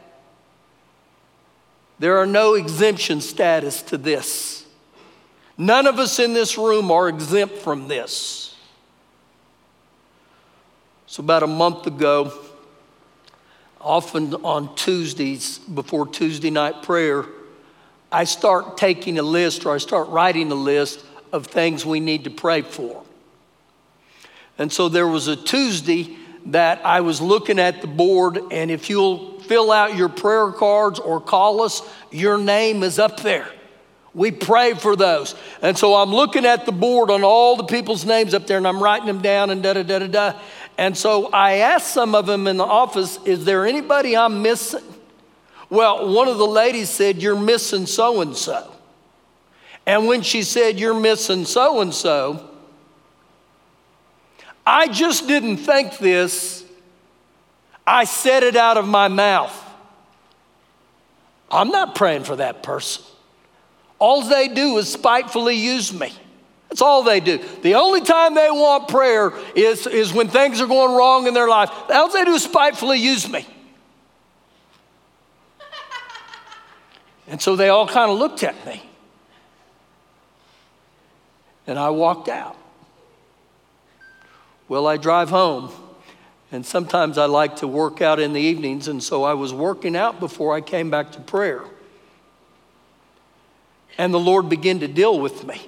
there 1.99 2.17
are 2.17 2.25
no 2.25 2.55
exemption 2.55 3.21
status 3.21 3.81
to 3.83 3.97
this. 3.97 4.65
None 5.57 5.85
of 5.85 5.99
us 5.99 6.19
in 6.19 6.33
this 6.33 6.57
room 6.57 6.89
are 6.91 7.07
exempt 7.07 7.57
from 7.59 7.87
this. 7.87 8.55
So, 11.05 11.21
about 11.21 11.43
a 11.43 11.47
month 11.47 11.85
ago, 11.85 12.33
often 13.79 14.33
on 14.33 14.75
Tuesdays, 14.75 15.59
before 15.59 16.07
Tuesday 16.07 16.49
night 16.49 16.81
prayer, 16.81 17.25
I 18.11 18.23
start 18.23 18.77
taking 18.77 19.19
a 19.19 19.23
list 19.23 19.65
or 19.65 19.75
I 19.75 19.77
start 19.77 20.09
writing 20.09 20.51
a 20.51 20.55
list 20.55 21.05
of 21.33 21.47
things 21.47 21.85
we 21.85 21.99
need 21.99 22.23
to 22.23 22.29
pray 22.29 22.61
for. 22.61 23.03
And 24.57 24.71
so 24.71 24.87
there 24.87 25.07
was 25.07 25.27
a 25.27 25.35
Tuesday 25.35 26.15
that 26.45 26.85
I 26.85 27.01
was 27.01 27.19
looking 27.19 27.59
at 27.59 27.81
the 27.81 27.87
board, 27.87 28.39
and 28.51 28.69
if 28.69 28.89
you'll 28.89 29.39
fill 29.41 29.71
out 29.71 29.97
your 29.97 30.09
prayer 30.09 30.51
cards 30.51 30.99
or 30.99 31.19
call 31.19 31.61
us, 31.61 31.81
your 32.11 32.37
name 32.37 32.83
is 32.83 32.99
up 32.99 33.21
there. 33.21 33.47
We 34.13 34.29
pray 34.29 34.75
for 34.75 34.95
those. 34.95 35.33
And 35.63 35.75
so 35.75 35.95
I'm 35.95 36.11
looking 36.11 36.45
at 36.45 36.67
the 36.67 36.71
board 36.71 37.09
on 37.09 37.23
all 37.23 37.55
the 37.55 37.63
people's 37.63 38.05
names 38.05 38.35
up 38.35 38.45
there, 38.45 38.57
and 38.57 38.67
I'm 38.67 38.81
writing 38.81 39.07
them 39.07 39.21
down 39.21 39.49
and 39.49 39.63
da 39.63 39.73
da 39.73 39.81
da 39.81 39.99
da 39.99 40.07
da. 40.07 40.39
And 40.77 40.95
so 40.95 41.31
I 41.31 41.57
asked 41.57 41.87
some 41.87 42.13
of 42.13 42.27
them 42.27 42.45
in 42.45 42.57
the 42.57 42.63
office, 42.63 43.17
Is 43.25 43.43
there 43.45 43.65
anybody 43.65 44.15
I'm 44.15 44.43
missing? 44.43 44.83
Well, 45.71 46.13
one 46.13 46.27
of 46.27 46.37
the 46.37 46.45
ladies 46.45 46.89
said, 46.89 47.23
You're 47.23 47.39
missing 47.39 47.87
so 47.87 48.21
and 48.21 48.35
so. 48.35 48.72
And 49.85 50.07
when 50.07 50.21
she 50.21 50.43
said, 50.43 50.79
You're 50.79 50.99
missing 50.99 51.45
so 51.45 51.81
and 51.81 51.93
so, 51.93 52.49
I 54.65 54.87
just 54.87 55.27
didn't 55.27 55.57
think 55.57 55.97
this. 55.97 56.63
I 57.85 58.05
said 58.05 58.43
it 58.43 58.55
out 58.55 58.77
of 58.77 58.87
my 58.87 59.09
mouth. 59.09 59.59
I'm 61.51 61.69
not 61.69 61.95
praying 61.95 62.23
for 62.23 62.37
that 62.37 62.63
person. 62.63 63.03
All 63.99 64.23
they 64.23 64.47
do 64.47 64.77
is 64.77 64.91
spitefully 64.91 65.55
use 65.55 65.93
me. 65.93 66.13
That's 66.69 66.81
all 66.81 67.03
they 67.03 67.19
do. 67.19 67.39
The 67.61 67.75
only 67.75 68.01
time 68.01 68.33
they 68.33 68.49
want 68.49 68.87
prayer 68.87 69.31
is, 69.55 69.85
is 69.85 70.11
when 70.11 70.27
things 70.27 70.59
are 70.59 70.65
going 70.65 70.95
wrong 70.95 71.27
in 71.27 71.33
their 71.33 71.47
life. 71.47 71.69
All 71.89 72.09
they 72.09 72.25
do 72.25 72.33
is 72.33 72.43
spitefully 72.43 72.97
use 72.97 73.29
me. 73.29 73.45
And 77.27 77.41
so 77.41 77.55
they 77.55 77.69
all 77.69 77.87
kind 77.87 78.11
of 78.11 78.17
looked 78.17 78.43
at 78.43 78.65
me. 78.65 78.81
And 81.65 81.79
I 81.79 81.89
walked 81.89 82.27
out. 82.27 82.57
Well, 84.67 84.87
I 84.87 84.97
drive 84.97 85.29
home, 85.29 85.71
and 86.51 86.65
sometimes 86.65 87.17
I 87.17 87.25
like 87.25 87.57
to 87.57 87.67
work 87.67 88.01
out 88.01 88.19
in 88.19 88.33
the 88.33 88.41
evenings, 88.41 88.87
and 88.87 89.03
so 89.03 89.23
I 89.23 89.33
was 89.33 89.53
working 89.53 89.95
out 89.95 90.19
before 90.19 90.55
I 90.55 90.61
came 90.61 90.89
back 90.89 91.11
to 91.13 91.19
prayer. 91.19 91.61
And 93.97 94.13
the 94.13 94.19
Lord 94.19 94.49
began 94.49 94.79
to 94.79 94.87
deal 94.87 95.19
with 95.19 95.45
me. 95.45 95.61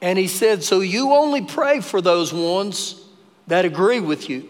And 0.00 0.18
he 0.18 0.28
said, 0.28 0.62
So 0.62 0.80
you 0.80 1.12
only 1.12 1.42
pray 1.42 1.80
for 1.80 2.00
those 2.00 2.32
ones 2.32 3.00
that 3.46 3.64
agree 3.64 4.00
with 4.00 4.28
you, 4.28 4.48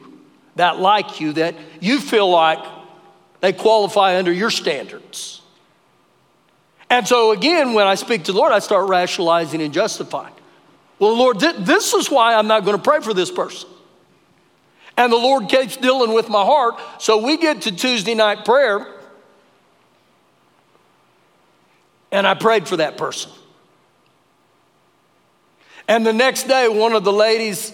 that 0.56 0.78
like 0.78 1.21
you, 1.21 1.35
that 1.35 1.54
you 1.80 2.00
feel 2.00 2.28
like 2.30 2.64
they 3.40 3.52
qualify 3.52 4.18
under 4.18 4.33
your 4.33 4.50
standards. 4.50 5.36
And 6.88 7.07
so, 7.07 7.33
again, 7.33 7.75
when 7.75 7.87
I 7.87 7.97
speak 7.97 8.25
to 8.25 8.33
the 8.33 8.38
Lord, 8.38 8.52
I 8.52 8.61
start 8.61 8.88
rationalizing 8.88 9.61
and 9.61 9.75
justifying. 9.75 10.33
Well, 10.99 11.16
Lord, 11.16 11.40
th- 11.40 11.57
this 11.59 11.93
is 11.95 12.11
why 12.11 12.35
I'm 12.35 12.47
not 12.47 12.64
going 12.64 12.76
to 12.76 12.83
pray 12.83 13.00
for 13.00 13.12
this 13.12 13.31
person. 13.31 13.69
And 14.97 15.12
the 15.12 15.16
Lord 15.16 15.49
keeps 15.49 15.76
dealing 15.76 16.14
with 16.14 16.28
my 16.28 16.45
heart. 16.45 16.81
So 16.99 17.19
we 17.25 17.37
get 17.37 17.62
to 17.62 17.73
Tuesday 17.73 18.14
night 18.14 18.45
prayer, 18.45 18.87
and 22.11 22.26
I 22.26 22.35
prayed 22.35 22.66
for 22.66 22.78
that 22.78 22.97
person. 22.97 23.31
And 25.88 26.07
the 26.07 26.12
next 26.12 26.45
day, 26.45 26.69
one 26.69 26.95
of 26.95 27.05
the 27.05 27.12
ladies 27.12 27.73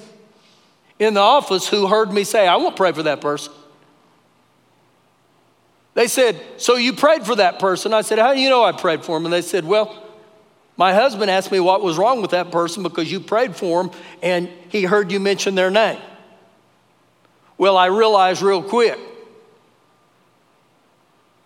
in 0.99 1.15
the 1.15 1.21
office 1.21 1.69
who 1.69 1.87
heard 1.87 2.13
me 2.13 2.25
say, 2.25 2.47
I 2.47 2.57
won't 2.57 2.77
pray 2.77 2.93
for 2.93 3.05
that 3.05 3.21
person. 3.21 3.53
They 5.95 6.07
said, 6.09 6.41
So 6.57 6.77
you 6.77 6.93
prayed 6.93 7.25
for 7.27 7.37
that 7.37 7.59
person? 7.59 7.93
I 7.93 8.03
said, 8.03 8.19
How 8.19 8.33
do 8.35 8.41
you 8.41 8.49
know 8.49 8.65
I 8.65 8.73
prayed 8.73 9.05
for 9.05 9.17
him? 9.17 9.25
And 9.25 9.33
they 9.33 9.43
said, 9.43 9.65
Well, 9.65 10.03
my 10.77 10.95
husband 10.95 11.31
asked 11.31 11.53
me 11.53 11.61
what 11.61 11.83
was 11.83 11.99
wrong 11.99 12.23
with 12.23 12.31
that 12.31 12.51
person 12.51 12.83
because 12.83 13.11
you 13.13 13.21
prayed 13.21 13.55
for 13.55 13.83
him 13.83 13.91
and 14.23 14.49
he 14.69 14.85
heard 14.85 15.13
you 15.13 15.21
mention 15.21 15.55
their 15.55 15.71
name. 15.71 16.01
Well, 17.59 17.77
I 17.77 17.87
realized 17.87 18.43
real 18.43 18.63
quick, 18.63 18.99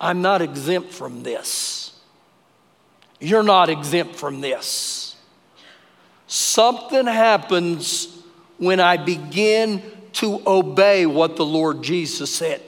I'm 0.01 0.23
not 0.23 0.43
exempt 0.43 0.93
from 0.93 1.23
this. 1.23 1.99
You're 3.19 3.43
not 3.43 3.69
exempt 3.69 4.15
from 4.17 4.41
this. 4.41 5.17
Something 6.27 7.07
happens 7.07 8.09
when 8.59 8.81
I 8.81 8.97
begin 8.97 9.83
to 10.15 10.43
obey 10.47 11.07
what 11.07 11.37
the 11.37 11.45
Lord 11.45 11.83
Jesus 11.83 12.35
said. 12.35 12.63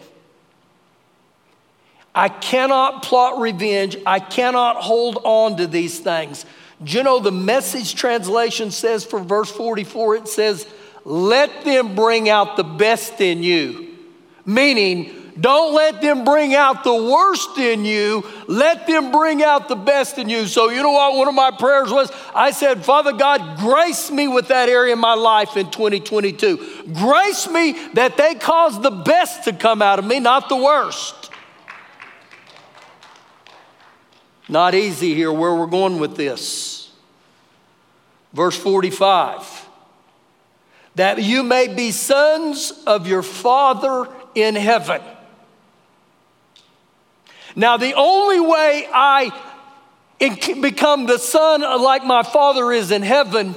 I 2.14 2.28
cannot 2.28 3.02
plot 3.02 3.40
revenge. 3.40 3.96
I 4.04 4.18
cannot 4.18 4.76
hold 4.76 5.18
on 5.24 5.56
to 5.58 5.66
these 5.66 6.00
things. 6.00 6.44
Do 6.82 6.96
you 6.96 7.02
know 7.02 7.18
the 7.18 7.32
message 7.32 7.94
translation 7.94 8.70
says 8.70 9.04
for 9.04 9.20
verse 9.20 9.50
44? 9.50 10.16
It 10.16 10.28
says, 10.28 10.66
Let 11.04 11.64
them 11.64 11.94
bring 11.94 12.28
out 12.28 12.56
the 12.56 12.64
best 12.64 13.20
in 13.20 13.42
you. 13.42 13.96
Meaning, 14.44 15.18
don't 15.40 15.74
let 15.74 16.00
them 16.00 16.24
bring 16.24 16.54
out 16.54 16.82
the 16.82 16.94
worst 16.94 17.58
in 17.58 17.84
you. 17.84 18.24
Let 18.48 18.86
them 18.86 19.12
bring 19.12 19.42
out 19.42 19.68
the 19.68 19.76
best 19.76 20.18
in 20.18 20.28
you. 20.28 20.46
So, 20.46 20.70
you 20.70 20.82
know 20.82 20.90
what? 20.90 21.16
One 21.16 21.28
of 21.28 21.34
my 21.34 21.52
prayers 21.52 21.92
was 21.92 22.10
I 22.34 22.50
said, 22.50 22.84
Father 22.84 23.12
God, 23.12 23.58
grace 23.58 24.10
me 24.10 24.26
with 24.26 24.48
that 24.48 24.68
area 24.68 24.94
in 24.94 24.98
my 24.98 25.14
life 25.14 25.56
in 25.56 25.70
2022. 25.70 26.84
Grace 26.92 27.48
me 27.48 27.72
that 27.94 28.16
they 28.16 28.34
cause 28.34 28.80
the 28.80 28.90
best 28.90 29.44
to 29.44 29.52
come 29.52 29.82
out 29.82 29.98
of 29.98 30.04
me, 30.04 30.18
not 30.18 30.48
the 30.48 30.56
worst. 30.56 31.14
Not 34.48 34.74
easy 34.74 35.14
here 35.14 35.32
where 35.32 35.54
we're 35.54 35.66
going 35.66 35.98
with 35.98 36.16
this. 36.16 36.90
Verse 38.32 38.56
45 38.56 39.66
that 40.98 41.22
you 41.22 41.44
may 41.44 41.68
be 41.68 41.92
sons 41.92 42.72
of 42.84 43.06
your 43.06 43.22
Father 43.22 44.08
in 44.34 44.56
heaven. 44.56 45.00
Now, 47.54 47.76
the 47.76 47.94
only 47.94 48.40
way 48.40 48.88
I 48.92 49.30
become 50.60 51.06
the 51.06 51.18
son 51.18 51.60
like 51.60 52.04
my 52.04 52.24
Father 52.24 52.72
is 52.72 52.90
in 52.90 53.02
heaven 53.02 53.54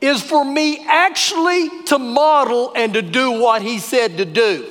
is 0.00 0.20
for 0.20 0.44
me 0.44 0.84
actually 0.84 1.70
to 1.84 1.98
model 2.00 2.72
and 2.74 2.94
to 2.94 3.02
do 3.02 3.40
what 3.40 3.62
He 3.62 3.78
said 3.78 4.16
to 4.16 4.24
do. 4.24 4.68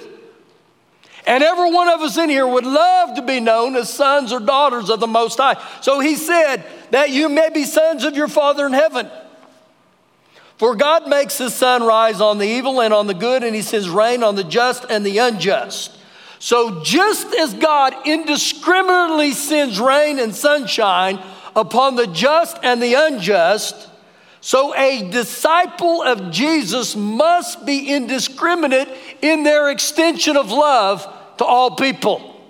And 1.25 1.43
every 1.43 1.71
one 1.71 1.87
of 1.87 2.01
us 2.01 2.17
in 2.17 2.29
here 2.29 2.47
would 2.47 2.65
love 2.65 3.15
to 3.15 3.21
be 3.21 3.39
known 3.39 3.75
as 3.75 3.93
sons 3.93 4.33
or 4.33 4.39
daughters 4.39 4.89
of 4.89 4.99
the 4.99 5.07
Most 5.07 5.37
High. 5.37 5.61
So 5.81 5.99
he 5.99 6.15
said 6.15 6.65
that 6.91 7.11
you 7.11 7.29
may 7.29 7.49
be 7.49 7.63
sons 7.63 8.03
of 8.03 8.15
your 8.15 8.27
Father 8.27 8.65
in 8.65 8.73
heaven. 8.73 9.09
For 10.57 10.75
God 10.75 11.07
makes 11.07 11.37
his 11.37 11.53
sun 11.53 11.83
rise 11.83 12.21
on 12.21 12.37
the 12.37 12.47
evil 12.47 12.81
and 12.81 12.93
on 12.93 13.07
the 13.07 13.13
good, 13.13 13.43
and 13.43 13.55
he 13.55 13.61
sends 13.61 13.89
rain 13.89 14.23
on 14.23 14.35
the 14.35 14.43
just 14.43 14.85
and 14.89 15.05
the 15.05 15.17
unjust. 15.17 15.97
So 16.39 16.83
just 16.83 17.33
as 17.33 17.53
God 17.53 17.95
indiscriminately 18.05 19.31
sends 19.31 19.79
rain 19.79 20.19
and 20.19 20.35
sunshine 20.35 21.19
upon 21.55 21.95
the 21.95 22.07
just 22.07 22.57
and 22.63 22.81
the 22.81 22.95
unjust, 22.95 23.87
so 24.45 24.75
a 24.75 25.09
disciple 25.09 26.03
of 26.03 26.29
Jesus 26.29 26.97
must 26.97 27.65
be 27.65 27.93
indiscriminate 27.93 28.89
in 29.21 29.43
their 29.43 29.71
extension 29.71 30.35
of 30.35 30.51
love 30.51 31.07
to 31.37 31.45
all 31.45 31.77
people. 31.77 32.41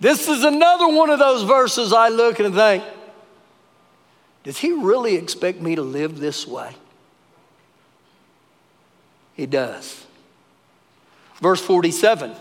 This 0.00 0.28
is 0.30 0.44
another 0.44 0.88
one 0.88 1.10
of 1.10 1.18
those 1.18 1.42
verses 1.42 1.92
I 1.92 2.08
look 2.08 2.40
and 2.40 2.54
think, 2.54 2.84
does 4.44 4.56
he 4.56 4.72
really 4.72 5.16
expect 5.16 5.60
me 5.60 5.74
to 5.74 5.82
live 5.82 6.18
this 6.18 6.46
way? 6.46 6.74
He 9.34 9.44
does. 9.44 10.06
Verse 11.42 11.60
47. 11.60 12.34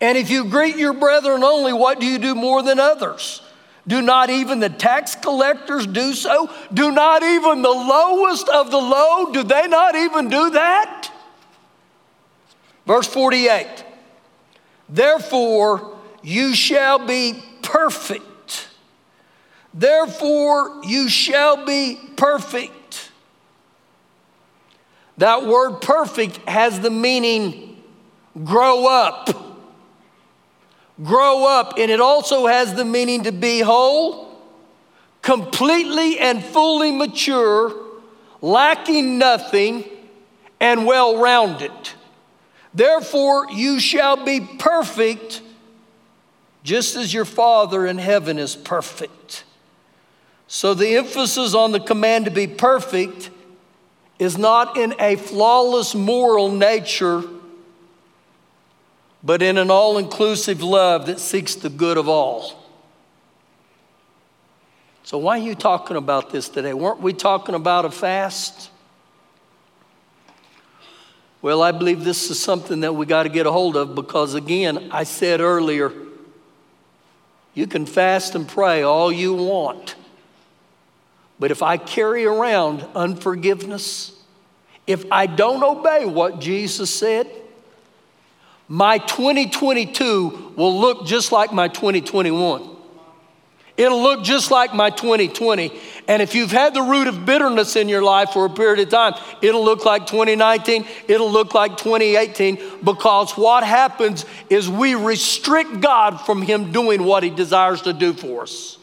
And 0.00 0.16
if 0.16 0.30
you 0.30 0.44
greet 0.44 0.76
your 0.76 0.92
brethren 0.92 1.42
only, 1.42 1.72
what 1.72 1.98
do 1.98 2.06
you 2.06 2.20
do 2.20 2.36
more 2.36 2.62
than 2.62 2.78
others? 2.78 3.42
Do 3.88 4.02
not 4.02 4.30
even 4.30 4.58
the 4.58 4.68
tax 4.68 5.14
collectors 5.14 5.86
do 5.86 6.12
so? 6.12 6.50
Do 6.74 6.90
not 6.90 7.22
even 7.22 7.62
the 7.62 7.68
lowest 7.68 8.48
of 8.48 8.70
the 8.70 8.78
low, 8.78 9.32
do 9.32 9.42
they 9.44 9.68
not 9.68 9.94
even 9.94 10.28
do 10.28 10.50
that? 10.50 11.10
Verse 12.86 13.06
48 13.06 13.84
Therefore 14.88 15.96
you 16.22 16.54
shall 16.54 17.06
be 17.06 17.42
perfect. 17.62 18.68
Therefore 19.72 20.80
you 20.84 21.08
shall 21.08 21.64
be 21.64 21.98
perfect. 22.16 23.10
That 25.18 25.46
word 25.46 25.80
perfect 25.80 26.36
has 26.48 26.80
the 26.80 26.90
meaning 26.90 27.82
grow 28.44 28.86
up 28.86 29.45
grow 31.02 31.44
up, 31.46 31.74
and 31.78 31.90
it 31.90 32.00
also 32.00 32.46
has 32.46 32.74
the 32.74 32.84
meaning 32.84 33.24
to 33.24 33.32
be 33.32 33.60
whole, 33.60 34.40
completely 35.22 36.18
and 36.18 36.42
fully 36.42 36.92
mature, 36.92 37.74
lacking 38.40 39.18
nothing, 39.18 39.84
and 40.60 40.86
well 40.86 41.18
rounded. 41.18 41.72
Therefore, 42.72 43.46
you 43.50 43.80
shall 43.80 44.24
be 44.24 44.40
perfect, 44.40 45.42
just 46.62 46.96
as 46.96 47.12
your 47.12 47.24
Father 47.24 47.86
in 47.86 47.98
heaven 47.98 48.38
is 48.38 48.56
perfect. 48.56 49.44
So, 50.48 50.74
the 50.74 50.96
emphasis 50.96 51.54
on 51.54 51.72
the 51.72 51.80
command 51.80 52.26
to 52.26 52.30
be 52.30 52.46
perfect 52.46 53.30
is 54.18 54.38
not 54.38 54.76
in 54.76 54.94
a 54.98 55.16
flawless 55.16 55.94
moral 55.94 56.50
nature 56.50 57.22
but 59.26 59.42
in 59.42 59.58
an 59.58 59.72
all 59.72 59.98
inclusive 59.98 60.62
love 60.62 61.06
that 61.06 61.18
seeks 61.18 61.56
the 61.56 61.68
good 61.68 61.98
of 61.98 62.08
all. 62.08 62.62
So, 65.02 65.18
why 65.18 65.40
are 65.40 65.42
you 65.42 65.56
talking 65.56 65.96
about 65.96 66.30
this 66.30 66.48
today? 66.48 66.72
Weren't 66.72 67.00
we 67.00 67.12
talking 67.12 67.56
about 67.56 67.84
a 67.84 67.90
fast? 67.90 68.70
Well, 71.42 71.60
I 71.60 71.72
believe 71.72 72.04
this 72.04 72.30
is 72.30 72.38
something 72.38 72.80
that 72.80 72.92
we 72.92 73.04
got 73.04 73.24
to 73.24 73.28
get 73.28 73.46
a 73.46 73.52
hold 73.52 73.76
of 73.76 73.96
because, 73.96 74.34
again, 74.34 74.90
I 74.92 75.02
said 75.02 75.40
earlier, 75.40 75.92
you 77.52 77.66
can 77.66 77.84
fast 77.84 78.36
and 78.36 78.46
pray 78.46 78.82
all 78.82 79.10
you 79.10 79.34
want. 79.34 79.96
But 81.40 81.50
if 81.50 81.64
I 81.64 81.78
carry 81.78 82.26
around 82.26 82.86
unforgiveness, 82.94 84.12
if 84.86 85.04
I 85.10 85.26
don't 85.26 85.64
obey 85.64 86.04
what 86.04 86.40
Jesus 86.40 86.94
said, 86.94 87.28
my 88.68 88.98
2022 88.98 90.54
will 90.56 90.80
look 90.80 91.06
just 91.06 91.32
like 91.32 91.52
my 91.52 91.68
2021. 91.68 92.76
It'll 93.76 94.02
look 94.02 94.24
just 94.24 94.50
like 94.50 94.74
my 94.74 94.88
2020. 94.88 95.70
And 96.08 96.22
if 96.22 96.34
you've 96.34 96.50
had 96.50 96.72
the 96.72 96.80
root 96.80 97.08
of 97.08 97.26
bitterness 97.26 97.76
in 97.76 97.88
your 97.88 98.02
life 98.02 98.30
for 98.30 98.46
a 98.46 98.50
period 98.50 98.80
of 98.80 98.88
time, 98.88 99.14
it'll 99.42 99.64
look 99.64 99.84
like 99.84 100.06
2019, 100.06 100.86
it'll 101.08 101.30
look 101.30 101.52
like 101.52 101.76
2018, 101.76 102.58
because 102.82 103.32
what 103.32 103.64
happens 103.64 104.24
is 104.48 104.68
we 104.68 104.94
restrict 104.94 105.80
God 105.80 106.16
from 106.18 106.40
Him 106.40 106.72
doing 106.72 107.04
what 107.04 107.22
He 107.22 107.30
desires 107.30 107.82
to 107.82 107.92
do 107.92 108.14
for 108.14 108.42
us. 108.42 108.78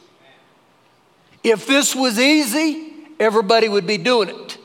If 1.43 1.65
this 1.65 1.95
was 1.95 2.19
easy, 2.19 2.93
everybody 3.19 3.67
would 3.67 3.87
be 3.87 3.97
doing 3.97 4.29
it. 4.29 4.57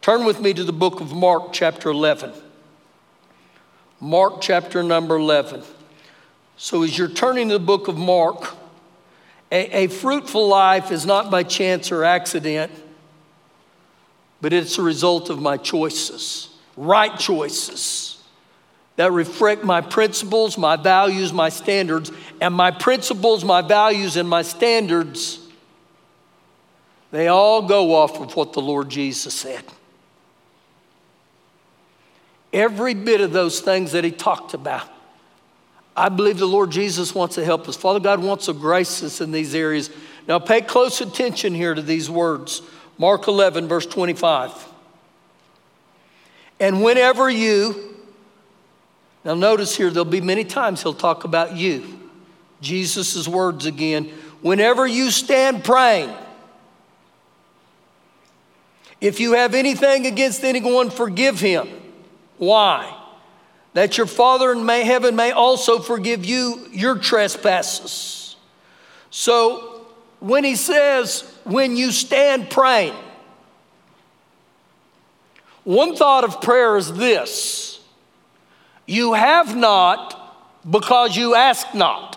Turn 0.00 0.24
with 0.24 0.40
me 0.40 0.54
to 0.54 0.64
the 0.64 0.72
book 0.72 1.00
of 1.00 1.12
Mark, 1.12 1.52
chapter 1.52 1.90
11. 1.90 2.32
Mark 4.00 4.40
chapter 4.40 4.82
number 4.82 5.16
11. 5.16 5.62
So, 6.56 6.82
as 6.82 6.96
you're 6.96 7.08
turning 7.08 7.48
to 7.48 7.58
the 7.58 7.64
book 7.64 7.88
of 7.88 7.96
Mark, 7.96 8.54
A, 9.52 9.84
a 9.84 9.86
fruitful 9.88 10.48
life 10.48 10.90
is 10.90 11.04
not 11.04 11.30
by 11.30 11.42
chance 11.42 11.92
or 11.92 12.04
accident, 12.04 12.72
but 14.40 14.52
it's 14.52 14.78
a 14.78 14.82
result 14.82 15.28
of 15.28 15.40
my 15.40 15.56
choices, 15.58 16.48
right 16.76 17.18
choices 17.18 18.22
that 18.96 19.12
reflect 19.12 19.64
my 19.64 19.80
principles, 19.80 20.58
my 20.58 20.76
values, 20.76 21.32
my 21.32 21.48
standards. 21.48 22.12
And 22.40 22.54
my 22.54 22.70
principles, 22.70 23.44
my 23.44 23.62
values, 23.62 24.16
and 24.16 24.28
my 24.28 24.42
standards, 24.42 25.38
they 27.10 27.28
all 27.28 27.62
go 27.62 27.94
off 27.94 28.20
of 28.20 28.36
what 28.36 28.52
the 28.52 28.60
Lord 28.60 28.90
Jesus 28.90 29.32
said. 29.32 29.64
Every 32.52 32.94
bit 32.94 33.20
of 33.20 33.32
those 33.32 33.60
things 33.60 33.92
that 33.92 34.04
he 34.04 34.10
talked 34.10 34.54
about. 34.54 34.88
I 35.96 36.08
believe 36.08 36.38
the 36.38 36.46
Lord 36.46 36.70
Jesus 36.70 37.14
wants 37.14 37.34
to 37.34 37.44
help 37.44 37.68
us. 37.68 37.76
Father 37.76 38.00
God 38.00 38.20
wants 38.22 38.46
to 38.46 38.52
grace 38.52 39.02
us 39.02 39.20
in 39.20 39.32
these 39.32 39.54
areas. 39.54 39.90
Now, 40.26 40.38
pay 40.38 40.60
close 40.60 41.00
attention 41.00 41.54
here 41.54 41.74
to 41.74 41.82
these 41.82 42.08
words 42.08 42.62
Mark 42.98 43.28
11, 43.28 43.66
verse 43.66 43.86
25. 43.86 44.52
And 46.58 46.82
whenever 46.82 47.30
you, 47.30 47.96
now 49.24 49.34
notice 49.34 49.76
here, 49.76 49.90
there'll 49.90 50.04
be 50.04 50.20
many 50.20 50.44
times 50.44 50.82
he'll 50.82 50.92
talk 50.92 51.24
about 51.24 51.56
you. 51.56 51.98
Jesus' 52.60 53.26
words 53.26 53.64
again. 53.64 54.12
Whenever 54.42 54.86
you 54.86 55.10
stand 55.10 55.64
praying, 55.64 56.14
if 59.00 59.18
you 59.18 59.32
have 59.32 59.54
anything 59.54 60.06
against 60.06 60.44
anyone, 60.44 60.90
forgive 60.90 61.40
him. 61.40 61.68
Why? 62.40 62.96
That 63.74 63.98
your 63.98 64.06
Father 64.06 64.50
in 64.50 64.64
may, 64.64 64.82
heaven 64.82 65.14
may 65.14 65.30
also 65.30 65.78
forgive 65.78 66.24
you 66.24 66.66
your 66.72 66.96
trespasses. 66.96 68.34
So 69.10 69.84
when 70.20 70.42
he 70.42 70.56
says, 70.56 71.20
when 71.44 71.76
you 71.76 71.92
stand 71.92 72.48
praying, 72.48 72.94
one 75.64 75.94
thought 75.94 76.24
of 76.24 76.40
prayer 76.40 76.78
is 76.78 76.94
this 76.94 77.78
you 78.86 79.12
have 79.12 79.54
not 79.54 80.16
because 80.68 81.14
you 81.14 81.34
ask 81.34 81.74
not. 81.74 82.16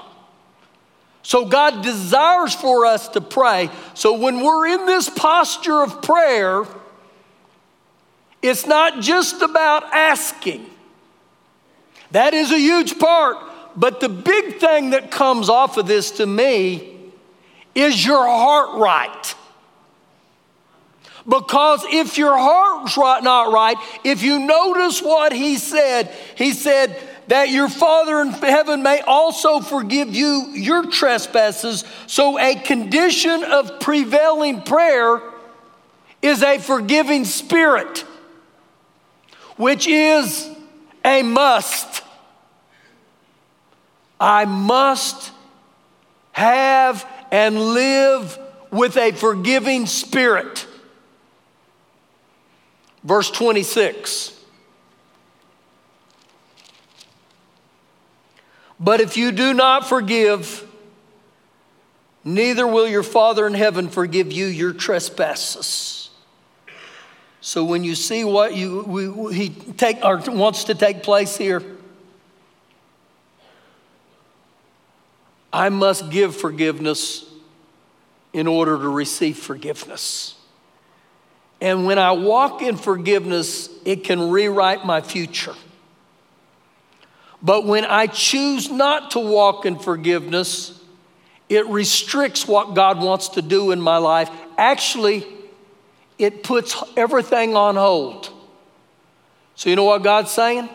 So 1.21 1.43
God 1.43 1.83
desires 1.83 2.55
for 2.55 2.85
us 2.85 3.09
to 3.09 3.19
pray. 3.19 3.69
So 3.93 4.13
when 4.13 4.39
we're 4.39 4.67
in 4.67 4.85
this 4.85 5.09
posture 5.09 5.81
of 5.81 6.01
prayer, 6.01 6.63
it's 8.43 8.65
not 8.65 9.01
just 9.01 9.41
about 9.41 9.85
asking. 9.93 10.69
That 12.11 12.33
is 12.33 12.51
a 12.51 12.59
huge 12.59 12.99
part. 12.99 13.37
But 13.75 13.99
the 13.99 14.09
big 14.09 14.57
thing 14.57 14.91
that 14.91 15.09
comes 15.09 15.49
off 15.49 15.77
of 15.77 15.87
this 15.87 16.11
to 16.11 16.25
me 16.27 16.95
is 17.73 18.05
your 18.05 18.23
heart 18.25 18.79
right. 18.79 19.35
Because 21.27 21.83
if 21.89 22.17
your 22.17 22.37
heart's 22.37 22.97
right, 22.97 23.23
not 23.23 23.51
right, 23.51 23.77
if 24.03 24.21
you 24.21 24.39
notice 24.39 25.01
what 25.01 25.31
he 25.31 25.57
said, 25.57 26.13
he 26.35 26.51
said, 26.51 26.95
that 27.27 27.49
your 27.49 27.69
Father 27.69 28.19
in 28.19 28.31
heaven 28.31 28.83
may 28.83 28.99
also 29.01 29.61
forgive 29.61 30.13
you 30.13 30.49
your 30.53 30.85
trespasses. 30.87 31.85
So, 32.05 32.37
a 32.37 32.55
condition 32.55 33.45
of 33.45 33.79
prevailing 33.79 34.61
prayer 34.61 35.21
is 36.21 36.43
a 36.43 36.57
forgiving 36.57 37.25
spirit, 37.25 38.03
which 39.57 39.87
is 39.87 40.49
a 41.05 41.21
must. 41.23 42.03
I 44.19 44.45
must 44.45 45.31
have 46.31 47.05
and 47.31 47.59
live 47.59 48.39
with 48.71 48.97
a 48.97 49.11
forgiving 49.11 49.85
spirit. 49.85 50.67
Verse 53.03 53.29
26. 53.29 54.39
But 58.79 59.01
if 59.01 59.17
you 59.17 59.31
do 59.31 59.53
not 59.53 59.87
forgive, 59.87 60.67
neither 62.23 62.67
will 62.67 62.87
your 62.87 63.03
Father 63.03 63.47
in 63.47 63.53
heaven 63.53 63.89
forgive 63.89 64.31
you 64.31 64.45
your 64.45 64.73
trespasses. 64.73 66.02
So 67.45 67.65
when 67.65 67.83
you 67.83 67.93
see 67.93 68.23
what 68.23 68.55
you, 68.55 68.83
we, 68.83 69.35
he 69.35 69.49
take, 69.49 70.01
or 70.01 70.17
wants 70.27 70.63
to 70.63 70.75
take 70.75 71.03
place 71.03 71.35
here, 71.35 71.61
I 75.51 75.67
must 75.67 76.09
give 76.09 76.37
forgiveness 76.37 77.25
in 78.31 78.47
order 78.47 78.77
to 78.77 78.87
receive 78.87 79.37
forgiveness. 79.37 80.35
And 81.59 81.85
when 81.85 81.99
I 81.99 82.13
walk 82.13 82.61
in 82.61 82.77
forgiveness, 82.77 83.69
it 83.83 84.05
can 84.05 84.29
rewrite 84.29 84.85
my 84.85 85.01
future. 85.01 85.55
But 87.41 87.65
when 87.65 87.83
I 87.83 88.07
choose 88.07 88.71
not 88.71 89.11
to 89.11 89.19
walk 89.19 89.65
in 89.65 89.77
forgiveness, 89.77 90.81
it 91.49 91.67
restricts 91.67 92.47
what 92.47 92.73
God 92.73 93.01
wants 93.01 93.27
to 93.29 93.41
do 93.41 93.71
in 93.71 93.81
my 93.81 93.97
life. 93.97 94.29
Actually, 94.57 95.27
it 96.17 96.43
puts 96.43 96.81
everything 96.95 97.55
on 97.55 97.75
hold. 97.75 98.29
So, 99.55 99.69
you 99.69 99.75
know 99.75 99.83
what 99.83 100.03
God's 100.03 100.31
saying? 100.31 100.69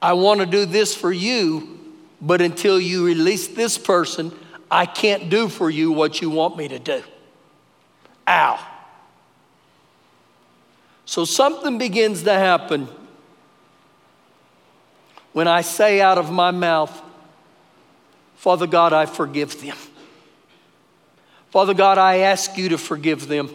I 0.00 0.12
want 0.12 0.40
to 0.40 0.46
do 0.46 0.64
this 0.64 0.94
for 0.94 1.12
you, 1.12 1.78
but 2.20 2.40
until 2.40 2.78
you 2.78 3.04
release 3.04 3.48
this 3.48 3.78
person, 3.78 4.32
I 4.70 4.86
can't 4.86 5.30
do 5.30 5.48
for 5.48 5.70
you 5.70 5.90
what 5.90 6.20
you 6.20 6.30
want 6.30 6.56
me 6.56 6.68
to 6.68 6.78
do. 6.78 7.02
Ow. 8.28 8.66
So, 11.04 11.24
something 11.24 11.78
begins 11.78 12.22
to 12.24 12.34
happen 12.34 12.88
when 15.32 15.48
I 15.48 15.62
say 15.62 16.00
out 16.00 16.18
of 16.18 16.30
my 16.30 16.50
mouth, 16.50 17.02
Father 18.36 18.66
God, 18.66 18.92
I 18.92 19.06
forgive 19.06 19.60
them. 19.60 19.76
Father 21.50 21.74
God, 21.74 21.96
I 21.98 22.18
ask 22.18 22.56
you 22.58 22.68
to 22.70 22.78
forgive 22.78 23.26
them. 23.26 23.54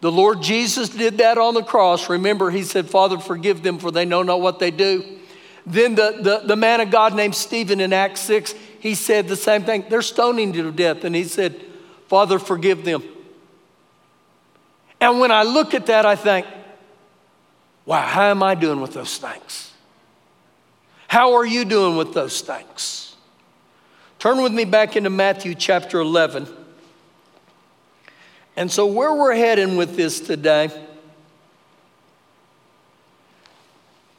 The 0.00 0.10
Lord 0.10 0.42
Jesus 0.42 0.88
did 0.88 1.18
that 1.18 1.36
on 1.36 1.54
the 1.54 1.62
cross. 1.62 2.08
Remember, 2.08 2.50
he 2.50 2.62
said, 2.62 2.88
Father, 2.88 3.18
forgive 3.18 3.62
them, 3.62 3.78
for 3.78 3.90
they 3.90 4.04
know 4.04 4.22
not 4.22 4.40
what 4.40 4.58
they 4.58 4.70
do. 4.70 5.18
Then 5.66 5.94
the, 5.94 6.18
the, 6.20 6.46
the 6.46 6.56
man 6.56 6.80
of 6.80 6.90
God 6.90 7.14
named 7.14 7.34
Stephen 7.34 7.80
in 7.80 7.92
Acts 7.92 8.20
6, 8.22 8.54
he 8.80 8.94
said 8.94 9.28
the 9.28 9.36
same 9.36 9.64
thing. 9.64 9.84
They're 9.88 10.00
stoning 10.00 10.54
to 10.54 10.72
death. 10.72 11.04
And 11.04 11.14
he 11.14 11.24
said, 11.24 11.60
Father, 12.08 12.38
forgive 12.38 12.84
them. 12.84 13.02
And 15.00 15.20
when 15.20 15.30
I 15.30 15.42
look 15.42 15.74
at 15.74 15.86
that, 15.86 16.06
I 16.06 16.16
think, 16.16 16.46
wow, 17.84 18.02
how 18.02 18.30
am 18.30 18.42
I 18.42 18.54
doing 18.54 18.80
with 18.80 18.94
those 18.94 19.18
things? 19.18 19.72
How 21.08 21.34
are 21.34 21.46
you 21.46 21.64
doing 21.64 21.96
with 21.96 22.14
those 22.14 22.40
things? 22.40 23.16
Turn 24.18 24.42
with 24.42 24.52
me 24.52 24.64
back 24.64 24.96
into 24.96 25.10
Matthew 25.10 25.54
chapter 25.54 25.98
11. 26.00 26.46
And 28.60 28.70
so, 28.70 28.84
where 28.84 29.14
we're 29.14 29.34
heading 29.34 29.78
with 29.78 29.96
this 29.96 30.20
today, 30.20 30.68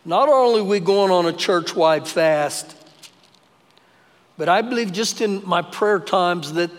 not 0.03 0.29
only 0.29 0.61
are 0.61 0.63
we 0.63 0.79
going 0.79 1.11
on 1.11 1.27
a 1.27 1.31
church 1.31 1.75
wide 1.75 2.07
fast, 2.07 2.75
but 4.39 4.49
I 4.49 4.63
believe 4.63 4.93
just 4.93 5.21
in 5.21 5.47
my 5.47 5.61
prayer 5.61 5.99
times 5.99 6.53
that 6.53 6.71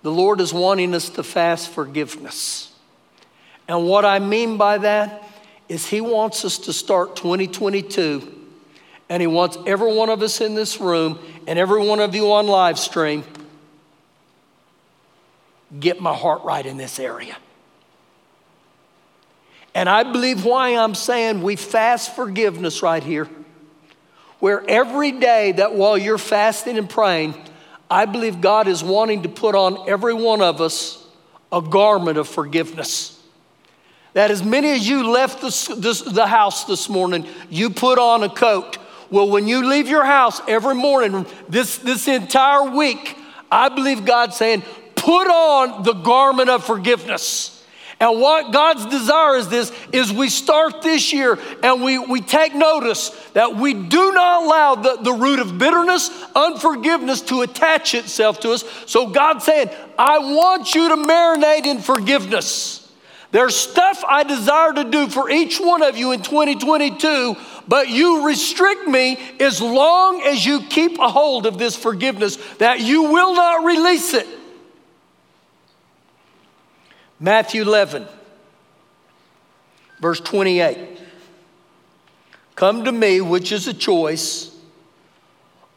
the 0.00 0.10
Lord 0.10 0.40
is 0.40 0.54
wanting 0.54 0.94
us 0.94 1.10
to 1.10 1.22
fast 1.22 1.68
forgiveness. 1.68 2.72
And 3.68 3.86
what 3.86 4.06
I 4.06 4.18
mean 4.18 4.56
by 4.56 4.78
that 4.78 5.22
is 5.68 5.86
He 5.86 6.00
wants 6.00 6.46
us 6.46 6.56
to 6.60 6.72
start 6.72 7.14
2022 7.14 8.46
and 9.10 9.20
He 9.20 9.26
wants 9.26 9.58
every 9.66 9.94
one 9.94 10.08
of 10.08 10.22
us 10.22 10.40
in 10.40 10.54
this 10.54 10.80
room 10.80 11.18
and 11.46 11.58
every 11.58 11.86
one 11.86 12.00
of 12.00 12.14
you 12.14 12.32
on 12.32 12.46
live 12.46 12.78
stream 12.78 13.22
get 15.78 16.00
my 16.00 16.14
heart 16.14 16.42
right 16.44 16.64
in 16.64 16.76
this 16.76 16.98
area. 16.98 17.36
And 19.74 19.88
I 19.88 20.02
believe 20.02 20.44
why 20.44 20.76
I'm 20.76 20.94
saying 20.94 21.42
we 21.42 21.54
fast 21.56 22.16
forgiveness 22.16 22.82
right 22.82 23.02
here, 23.02 23.28
where 24.40 24.68
every 24.68 25.12
day 25.12 25.52
that 25.52 25.74
while 25.74 25.96
you're 25.96 26.18
fasting 26.18 26.76
and 26.76 26.90
praying, 26.90 27.34
I 27.88 28.06
believe 28.06 28.40
God 28.40 28.66
is 28.66 28.82
wanting 28.82 29.22
to 29.22 29.28
put 29.28 29.54
on 29.54 29.88
every 29.88 30.14
one 30.14 30.42
of 30.42 30.60
us 30.60 31.06
a 31.52 31.62
garment 31.62 32.18
of 32.18 32.26
forgiveness. 32.28 33.16
That 34.12 34.32
as 34.32 34.42
many 34.42 34.70
as 34.70 34.88
you 34.88 35.08
left 35.08 35.40
the, 35.40 35.74
the, 35.76 36.10
the 36.10 36.26
house 36.26 36.64
this 36.64 36.88
morning, 36.88 37.26
you 37.48 37.70
put 37.70 37.98
on 37.98 38.24
a 38.24 38.28
coat 38.28 38.78
well, 39.10 39.28
when 39.28 39.48
you 39.48 39.66
leave 39.68 39.88
your 39.88 40.04
house 40.04 40.40
every 40.46 40.76
morning, 40.76 41.26
this, 41.48 41.78
this 41.78 42.06
entire 42.06 42.70
week, 42.70 43.16
I 43.50 43.68
believe 43.68 44.04
God's 44.04 44.36
saying, 44.36 44.62
put 45.00 45.28
on 45.28 45.82
the 45.82 45.94
garment 45.94 46.50
of 46.50 46.62
forgiveness. 46.64 47.56
And 47.98 48.18
what 48.18 48.52
God's 48.52 48.86
desire 48.86 49.36
is 49.36 49.48
this 49.48 49.72
is 49.92 50.12
we 50.12 50.30
start 50.30 50.80
this 50.82 51.12
year 51.12 51.38
and 51.62 51.82
we, 51.82 51.98
we 51.98 52.20
take 52.20 52.54
notice 52.54 53.10
that 53.34 53.56
we 53.56 53.74
do 53.74 54.12
not 54.12 54.42
allow 54.42 54.74
the, 54.74 55.02
the 55.02 55.12
root 55.12 55.38
of 55.38 55.58
bitterness, 55.58 56.10
unforgiveness 56.34 57.20
to 57.22 57.42
attach 57.42 57.94
itself 57.94 58.40
to 58.40 58.52
us. 58.52 58.64
So 58.86 59.08
God's 59.08 59.44
saying, 59.44 59.68
I 59.98 60.18
want 60.18 60.74
you 60.74 60.88
to 60.88 60.96
marinate 60.96 61.66
in 61.66 61.80
forgiveness. 61.80 62.90
There's 63.32 63.54
stuff 63.54 64.02
I 64.06 64.24
desire 64.24 64.72
to 64.72 64.84
do 64.84 65.08
for 65.08 65.30
each 65.30 65.60
one 65.60 65.82
of 65.82 65.96
you 65.96 66.12
in 66.12 66.22
2022, 66.22 67.36
but 67.68 67.88
you 67.88 68.26
restrict 68.26 68.88
me 68.88 69.18
as 69.38 69.60
long 69.60 70.22
as 70.22 70.44
you 70.44 70.62
keep 70.62 70.98
a 70.98 71.08
hold 71.08 71.46
of 71.46 71.58
this 71.58 71.76
forgiveness, 71.76 72.36
that 72.56 72.80
you 72.80 73.04
will 73.04 73.34
not 73.34 73.64
release 73.64 74.14
it. 74.14 74.26
Matthew 77.22 77.60
11, 77.62 78.06
verse 80.00 80.20
28. 80.20 80.98
Come 82.54 82.84
to 82.84 82.92
me, 82.92 83.20
which 83.20 83.52
is 83.52 83.68
a 83.68 83.74
choice, 83.74 84.56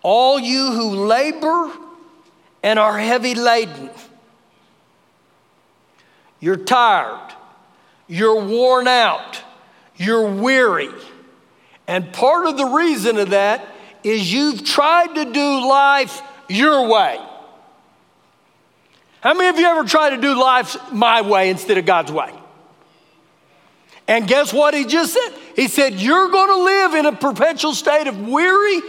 all 0.01 0.39
you 0.39 0.71
who 0.71 1.05
labor 1.05 1.69
and 2.63 2.79
are 2.79 2.97
heavy 2.97 3.35
laden. 3.35 3.89
You're 6.39 6.55
tired, 6.55 7.33
you're 8.07 8.45
worn 8.45 8.87
out, 8.87 9.41
you're 9.97 10.29
weary. 10.29 10.89
And 11.87 12.13
part 12.13 12.47
of 12.47 12.55
the 12.55 12.65
reason 12.65 13.17
of 13.17 13.31
that 13.31 13.67
is 14.01 14.31
you've 14.31 14.63
tried 14.63 15.15
to 15.15 15.25
do 15.25 15.67
life 15.67 16.21
your 16.47 16.87
way. 16.87 17.19
How 19.23 19.33
many 19.33 19.47
of 19.47 19.57
you 19.57 19.65
ever 19.65 19.85
tried 19.85 20.09
to 20.09 20.17
do 20.17 20.37
life 20.37 20.75
my 20.91 21.21
way 21.21 21.49
instead 21.49 21.77
of 21.77 21.85
God's 21.85 22.11
way? 22.11 22.29
And 24.05 24.27
guess 24.27 24.51
what 24.51 24.73
he 24.73 24.83
just 24.83 25.13
said? 25.13 25.29
He 25.55 25.69
said, 25.69 25.93
You're 25.93 26.27
going 26.27 26.49
to 26.49 26.61
live 26.61 26.93
in 26.95 27.05
a 27.05 27.15
perpetual 27.15 27.73
state 27.73 28.07
of 28.07 28.19
weary 28.27 28.81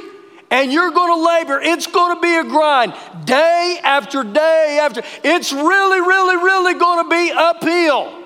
and 0.50 0.72
you're 0.72 0.90
going 0.90 1.20
to 1.20 1.24
labor. 1.24 1.60
It's 1.60 1.86
going 1.86 2.16
to 2.16 2.20
be 2.20 2.34
a 2.34 2.42
grind 2.42 2.94
day 3.24 3.78
after 3.80 4.24
day 4.24 4.80
after. 4.82 5.02
It's 5.22 5.52
really, 5.52 6.00
really, 6.00 6.36
really 6.36 6.74
going 6.74 7.04
to 7.04 7.10
be 7.10 7.32
uphill. 7.32 8.24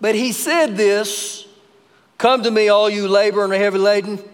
But 0.00 0.14
he 0.14 0.32
said 0.32 0.74
this 0.78 1.46
Come 2.16 2.44
to 2.44 2.50
me, 2.50 2.70
all 2.70 2.88
you 2.88 3.08
labor 3.08 3.44
and 3.44 3.52
are 3.52 3.56
heavy 3.56 3.76
laden 3.76 4.24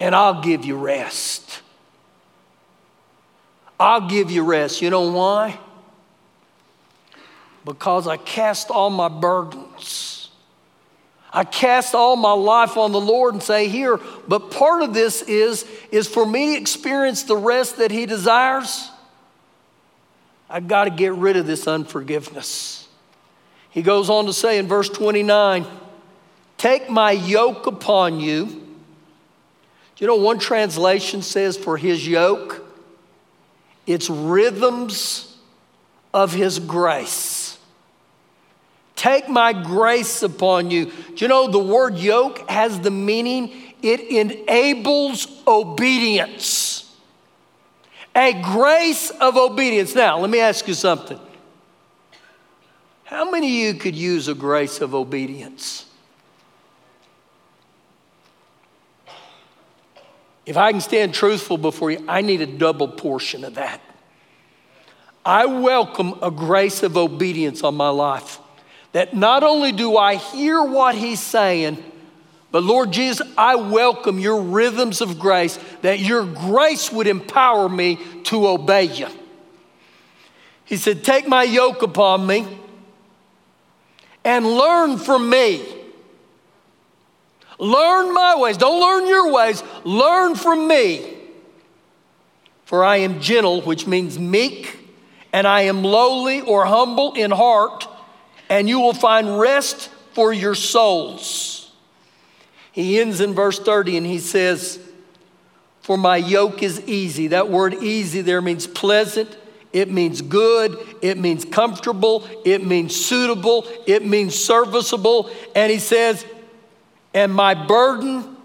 and 0.00 0.14
I'll 0.14 0.42
give 0.42 0.64
you 0.64 0.76
rest. 0.76 1.60
I'll 3.78 4.08
give 4.08 4.30
you 4.30 4.44
rest. 4.44 4.82
You 4.82 4.90
know 4.90 5.10
why? 5.10 5.58
Because 7.64 8.06
I 8.06 8.16
cast 8.16 8.70
all 8.70 8.90
my 8.90 9.08
burdens. 9.08 10.30
I 11.32 11.42
cast 11.42 11.94
all 11.94 12.14
my 12.14 12.32
life 12.32 12.76
on 12.76 12.92
the 12.92 13.00
Lord 13.00 13.34
and 13.34 13.42
say, 13.42 13.68
Here, 13.68 13.98
but 14.28 14.50
part 14.52 14.82
of 14.82 14.94
this 14.94 15.22
is, 15.22 15.66
is 15.90 16.06
for 16.06 16.24
me 16.24 16.56
experience 16.56 17.24
the 17.24 17.36
rest 17.36 17.78
that 17.78 17.90
He 17.90 18.06
desires. 18.06 18.90
I've 20.48 20.68
got 20.68 20.84
to 20.84 20.90
get 20.90 21.14
rid 21.14 21.36
of 21.36 21.46
this 21.46 21.66
unforgiveness. 21.66 22.86
He 23.70 23.82
goes 23.82 24.08
on 24.08 24.26
to 24.26 24.32
say 24.32 24.58
in 24.58 24.68
verse 24.68 24.88
29 24.88 25.66
Take 26.56 26.88
my 26.88 27.10
yoke 27.10 27.66
upon 27.66 28.20
you 28.20 28.63
do 29.96 30.04
you 30.04 30.06
know 30.06 30.16
one 30.16 30.38
translation 30.38 31.22
says 31.22 31.56
for 31.56 31.76
his 31.76 32.06
yoke? 32.06 32.64
It's 33.86 34.10
rhythms 34.10 35.36
of 36.12 36.32
his 36.32 36.58
grace. 36.58 37.58
Take 38.96 39.28
my 39.28 39.52
grace 39.52 40.22
upon 40.22 40.70
you. 40.70 40.86
Do 40.86 41.16
you 41.16 41.28
know 41.28 41.48
the 41.48 41.58
word 41.58 41.98
yoke 41.98 42.48
has 42.48 42.80
the 42.80 42.90
meaning 42.90 43.52
it 43.82 44.00
enables 44.00 45.28
obedience. 45.46 46.90
A 48.16 48.32
grace 48.32 49.10
of 49.10 49.36
obedience. 49.36 49.94
Now, 49.94 50.18
let 50.18 50.30
me 50.30 50.40
ask 50.40 50.66
you 50.66 50.74
something. 50.74 51.20
How 53.04 53.30
many 53.30 53.46
of 53.46 53.74
you 53.74 53.80
could 53.80 53.94
use 53.94 54.28
a 54.28 54.34
grace 54.34 54.80
of 54.80 54.94
obedience? 54.94 55.84
If 60.46 60.56
I 60.56 60.72
can 60.72 60.80
stand 60.80 61.14
truthful 61.14 61.58
before 61.58 61.90
you, 61.90 62.04
I 62.06 62.20
need 62.20 62.40
a 62.40 62.46
double 62.46 62.88
portion 62.88 63.44
of 63.44 63.54
that. 63.54 63.80
I 65.24 65.46
welcome 65.46 66.18
a 66.20 66.30
grace 66.30 66.82
of 66.82 66.96
obedience 66.96 67.62
on 67.62 67.74
my 67.74 67.88
life. 67.88 68.38
That 68.92 69.14
not 69.14 69.42
only 69.42 69.72
do 69.72 69.96
I 69.96 70.16
hear 70.16 70.62
what 70.62 70.94
he's 70.94 71.20
saying, 71.20 71.82
but 72.50 72.62
Lord 72.62 72.92
Jesus, 72.92 73.26
I 73.36 73.56
welcome 73.56 74.18
your 74.18 74.40
rhythms 74.40 75.00
of 75.00 75.18
grace, 75.18 75.58
that 75.82 75.98
your 75.98 76.24
grace 76.24 76.92
would 76.92 77.06
empower 77.06 77.68
me 77.68 77.98
to 78.24 78.46
obey 78.46 78.84
you. 78.84 79.08
He 80.64 80.76
said, 80.76 81.02
Take 81.02 81.26
my 81.26 81.42
yoke 81.42 81.82
upon 81.82 82.26
me 82.26 82.46
and 84.24 84.46
learn 84.46 84.98
from 84.98 85.28
me. 85.28 85.83
Learn 87.58 88.12
my 88.12 88.36
ways. 88.36 88.56
Don't 88.56 88.80
learn 88.80 89.06
your 89.06 89.32
ways. 89.32 89.62
Learn 89.84 90.34
from 90.34 90.66
me. 90.66 91.14
For 92.64 92.84
I 92.84 92.98
am 92.98 93.20
gentle, 93.20 93.60
which 93.62 93.86
means 93.86 94.18
meek, 94.18 94.78
and 95.32 95.46
I 95.46 95.62
am 95.62 95.84
lowly 95.84 96.40
or 96.40 96.64
humble 96.64 97.12
in 97.14 97.30
heart, 97.30 97.86
and 98.48 98.68
you 98.68 98.80
will 98.80 98.94
find 98.94 99.38
rest 99.38 99.90
for 100.12 100.32
your 100.32 100.54
souls. 100.54 101.72
He 102.72 103.00
ends 103.00 103.20
in 103.20 103.34
verse 103.34 103.60
30 103.60 103.98
and 103.98 104.06
he 104.06 104.18
says, 104.18 104.80
For 105.82 105.96
my 105.96 106.16
yoke 106.16 106.62
is 106.62 106.80
easy. 106.88 107.28
That 107.28 107.48
word 107.48 107.74
easy 107.74 108.20
there 108.20 108.42
means 108.42 108.66
pleasant, 108.66 109.36
it 109.72 109.90
means 109.90 110.22
good, 110.22 110.76
it 111.02 111.18
means 111.18 111.44
comfortable, 111.44 112.26
it 112.44 112.64
means 112.64 112.96
suitable, 112.96 113.66
it 113.86 114.04
means 114.04 114.34
serviceable. 114.34 115.30
And 115.54 115.70
he 115.70 115.78
says, 115.78 116.24
and 117.14 117.32
my 117.32 117.54
burden 117.54 118.36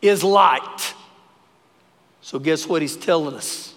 is 0.00 0.24
light. 0.24 0.94
So, 2.22 2.38
guess 2.38 2.66
what 2.66 2.82
he's 2.82 2.96
telling 2.96 3.34
us? 3.34 3.74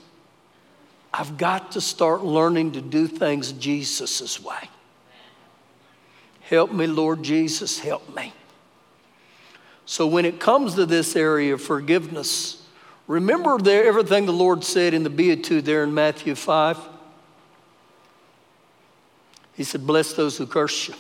I've 1.13 1.37
got 1.37 1.73
to 1.73 1.81
start 1.81 2.23
learning 2.23 2.71
to 2.71 2.81
do 2.81 3.07
things 3.07 3.51
Jesus' 3.51 4.41
way. 4.41 4.69
Help 6.41 6.71
me, 6.71 6.87
Lord 6.87 7.21
Jesus, 7.21 7.79
help 7.79 8.15
me. 8.15 8.33
So, 9.85 10.07
when 10.07 10.25
it 10.25 10.39
comes 10.39 10.75
to 10.75 10.85
this 10.85 11.15
area 11.15 11.53
of 11.53 11.61
forgiveness, 11.61 12.65
remember 13.07 13.57
everything 13.69 14.25
the 14.25 14.31
Lord 14.31 14.63
said 14.63 14.93
in 14.93 15.03
the 15.03 15.09
Beatitude 15.09 15.65
there 15.65 15.83
in 15.83 15.93
Matthew 15.93 16.35
5? 16.35 16.77
He 19.55 19.63
said, 19.63 19.85
Bless 19.85 20.13
those 20.13 20.37
who 20.37 20.47
curse 20.47 20.87
you. 20.87 20.95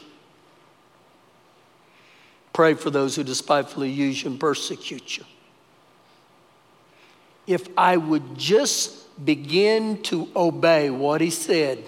Pray 2.53 2.75
for 2.75 2.91
those 2.91 3.15
who 3.15 3.23
despitefully 3.23 3.89
use 3.89 4.23
you 4.23 4.29
and 4.29 4.39
persecute 4.39 5.17
you. 5.17 5.25
If 7.47 7.67
I 7.77 7.97
would 7.97 8.37
just 8.37 9.03
begin 9.25 10.01
to 10.03 10.29
obey 10.35 10.89
what 10.89 11.19
he 11.19 11.29
said, 11.29 11.83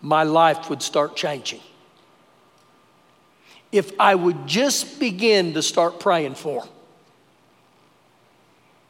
my 0.00 0.22
life 0.22 0.70
would 0.70 0.82
start 0.82 1.16
changing. 1.16 1.60
If 3.72 3.92
I 3.98 4.14
would 4.14 4.46
just 4.46 5.00
begin 5.00 5.54
to 5.54 5.62
start 5.62 6.00
praying 6.00 6.34
for 6.34 6.60
them. 6.60 6.70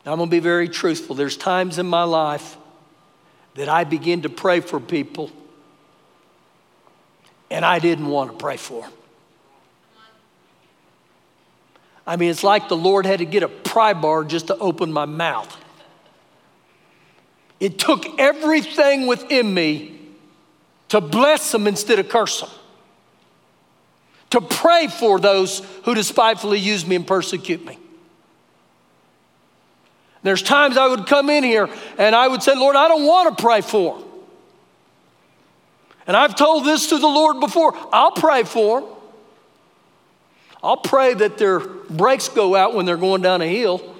Now, 0.04 0.12
I'm 0.12 0.18
going 0.18 0.30
to 0.30 0.36
be 0.36 0.40
very 0.40 0.68
truthful. 0.68 1.14
There's 1.14 1.36
times 1.36 1.78
in 1.78 1.86
my 1.86 2.04
life 2.04 2.56
that 3.54 3.68
I 3.68 3.84
begin 3.84 4.22
to 4.22 4.30
pray 4.30 4.60
for 4.60 4.80
people 4.80 5.30
and 7.50 7.64
I 7.64 7.78
didn't 7.78 8.06
want 8.06 8.30
to 8.30 8.36
pray 8.36 8.56
for 8.56 8.82
them. 8.82 8.92
I 12.10 12.16
mean, 12.16 12.28
it's 12.28 12.42
like 12.42 12.68
the 12.68 12.76
Lord 12.76 13.06
had 13.06 13.20
to 13.20 13.24
get 13.24 13.44
a 13.44 13.48
pry 13.48 13.92
bar 13.92 14.24
just 14.24 14.48
to 14.48 14.58
open 14.58 14.92
my 14.92 15.04
mouth. 15.04 15.56
It 17.60 17.78
took 17.78 18.18
everything 18.18 19.06
within 19.06 19.54
me 19.54 19.96
to 20.88 21.00
bless 21.00 21.52
them 21.52 21.68
instead 21.68 22.00
of 22.00 22.08
curse 22.08 22.40
them, 22.40 22.50
to 24.30 24.40
pray 24.40 24.88
for 24.88 25.20
those 25.20 25.60
who 25.84 25.94
despitefully 25.94 26.58
use 26.58 26.84
me 26.84 26.96
and 26.96 27.06
persecute 27.06 27.64
me. 27.64 27.78
There's 30.24 30.42
times 30.42 30.76
I 30.76 30.88
would 30.88 31.06
come 31.06 31.30
in 31.30 31.44
here 31.44 31.68
and 31.96 32.16
I 32.16 32.26
would 32.26 32.42
say, 32.42 32.56
Lord, 32.56 32.74
I 32.74 32.88
don't 32.88 33.06
want 33.06 33.38
to 33.38 33.40
pray 33.40 33.60
for 33.60 34.00
them. 34.00 34.08
And 36.08 36.16
I've 36.16 36.34
told 36.34 36.64
this 36.64 36.88
to 36.88 36.98
the 36.98 37.06
Lord 37.06 37.38
before 37.38 37.72
I'll 37.92 38.10
pray 38.10 38.42
for 38.42 38.80
them. 38.80 38.90
I'll 40.62 40.76
pray 40.76 41.14
that 41.14 41.38
their 41.38 41.60
brakes 41.60 42.28
go 42.28 42.54
out 42.54 42.74
when 42.74 42.84
they're 42.86 42.96
going 42.96 43.22
down 43.22 43.40
a 43.40 43.46
hill. 43.46 43.96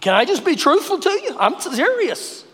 Can 0.00 0.14
I 0.14 0.24
just 0.24 0.44
be 0.44 0.54
truthful 0.54 0.98
to 0.98 1.10
you? 1.10 1.36
I'm 1.38 1.58
serious. 1.60 2.44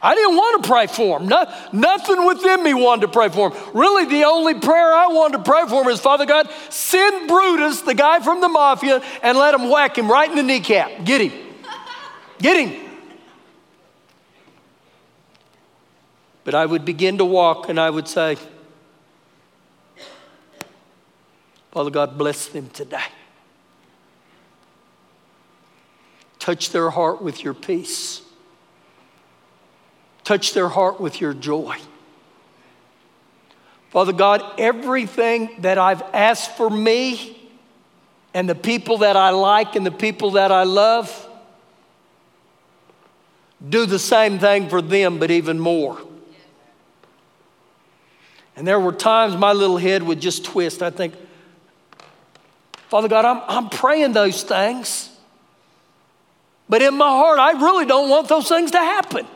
I 0.00 0.14
didn't 0.14 0.36
want 0.36 0.62
to 0.62 0.68
pray 0.68 0.86
for 0.86 1.18
him. 1.18 1.28
No, 1.28 1.52
nothing 1.72 2.26
within 2.26 2.62
me 2.62 2.74
wanted 2.74 3.02
to 3.02 3.08
pray 3.08 3.28
for 3.28 3.50
him. 3.50 3.60
Really, 3.74 4.04
the 4.04 4.24
only 4.24 4.54
prayer 4.54 4.92
I 4.92 5.08
wanted 5.08 5.38
to 5.38 5.42
pray 5.44 5.66
for 5.68 5.82
him 5.82 5.88
is 5.88 6.00
Father 6.00 6.26
God, 6.26 6.48
send 6.70 7.28
Brutus, 7.28 7.82
the 7.82 7.94
guy 7.94 8.20
from 8.20 8.40
the 8.40 8.48
mafia, 8.48 9.02
and 9.22 9.38
let 9.38 9.54
him 9.54 9.70
whack 9.70 9.98
him 9.98 10.10
right 10.10 10.30
in 10.30 10.36
the 10.36 10.42
kneecap. 10.42 11.04
Get 11.04 11.20
him. 11.20 11.32
Get 12.38 12.68
him. 12.68 12.87
But 16.48 16.54
I 16.54 16.64
would 16.64 16.86
begin 16.86 17.18
to 17.18 17.26
walk 17.26 17.68
and 17.68 17.78
I 17.78 17.90
would 17.90 18.08
say, 18.08 18.38
Father 21.72 21.90
God, 21.90 22.16
bless 22.16 22.46
them 22.46 22.70
today. 22.70 23.04
Touch 26.38 26.70
their 26.70 26.88
heart 26.88 27.20
with 27.20 27.44
your 27.44 27.52
peace. 27.52 28.22
Touch 30.24 30.54
their 30.54 30.70
heart 30.70 31.02
with 31.02 31.20
your 31.20 31.34
joy. 31.34 31.76
Father 33.90 34.14
God, 34.14 34.42
everything 34.56 35.50
that 35.60 35.76
I've 35.76 36.00
asked 36.14 36.56
for 36.56 36.70
me 36.70 37.50
and 38.32 38.48
the 38.48 38.54
people 38.54 38.96
that 38.96 39.18
I 39.18 39.28
like 39.32 39.76
and 39.76 39.84
the 39.84 39.90
people 39.90 40.30
that 40.30 40.50
I 40.50 40.62
love, 40.62 41.28
do 43.68 43.84
the 43.84 43.98
same 43.98 44.38
thing 44.38 44.70
for 44.70 44.80
them, 44.80 45.18
but 45.18 45.30
even 45.30 45.60
more. 45.60 46.07
And 48.58 48.66
there 48.66 48.80
were 48.80 48.90
times 48.90 49.36
my 49.36 49.52
little 49.52 49.76
head 49.76 50.02
would 50.02 50.20
just 50.20 50.44
twist. 50.44 50.82
I 50.82 50.90
think, 50.90 51.14
Father 52.88 53.06
God, 53.06 53.24
I'm, 53.24 53.40
I'm 53.46 53.70
praying 53.70 54.14
those 54.14 54.42
things. 54.42 55.10
But 56.68 56.82
in 56.82 56.94
my 56.94 57.06
heart, 57.06 57.38
I 57.38 57.52
really 57.52 57.86
don't 57.86 58.10
want 58.10 58.26
those 58.26 58.48
things 58.48 58.72
to 58.72 58.78
happen. 58.78 59.28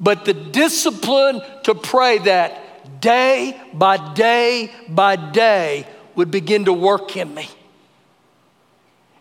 But 0.00 0.24
the 0.24 0.32
discipline 0.32 1.42
to 1.64 1.74
pray 1.74 2.16
that 2.20 3.00
day 3.02 3.60
by 3.74 4.14
day 4.14 4.72
by 4.88 5.16
day 5.16 5.86
would 6.14 6.30
begin 6.30 6.64
to 6.64 6.72
work 6.72 7.14
in 7.14 7.34
me. 7.34 7.46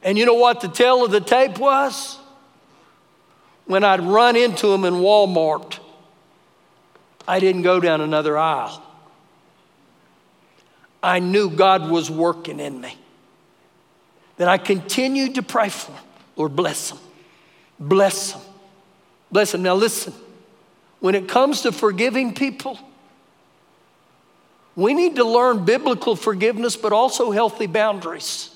And 0.02 0.18
you 0.18 0.26
know 0.26 0.36
what 0.36 0.62
the 0.62 0.70
tale 0.70 1.04
of 1.04 1.12
the 1.12 1.20
tape 1.20 1.58
was? 1.58 2.18
When 3.66 3.84
I'd 3.84 4.00
run 4.00 4.38
into 4.38 4.74
him 4.74 4.86
in 4.86 4.94
Walmart, 4.94 5.80
I 7.28 7.40
didn't 7.40 7.62
go 7.62 7.80
down 7.80 8.02
another 8.02 8.38
aisle. 8.38 8.82
I 11.02 11.20
knew 11.20 11.50
God 11.50 11.90
was 11.90 12.10
working 12.10 12.60
in 12.60 12.80
me. 12.80 12.98
That 14.38 14.48
I 14.48 14.58
continued 14.58 15.36
to 15.36 15.44
pray 15.44 15.70
for 15.70 15.92
him. 15.92 16.04
Lord, 16.36 16.56
bless 16.56 16.92
him. 16.92 16.98
Bless 17.80 18.32
him. 18.32 18.42
Bless 19.32 19.54
him. 19.54 19.64
Now, 19.64 19.76
listen, 19.76 20.14
when 21.00 21.16
it 21.16 21.28
comes 21.28 21.62
to 21.62 21.72
forgiving 21.72 22.34
people, 22.34 22.80
we 24.76 24.94
need 24.94 25.18
to 25.18 25.24
learn 25.24 25.66
biblical 25.66 26.16
forgiveness, 26.16 26.76
but 26.76 26.94
also 26.94 27.32
healthy 27.32 27.68
boundaries. 27.68 28.53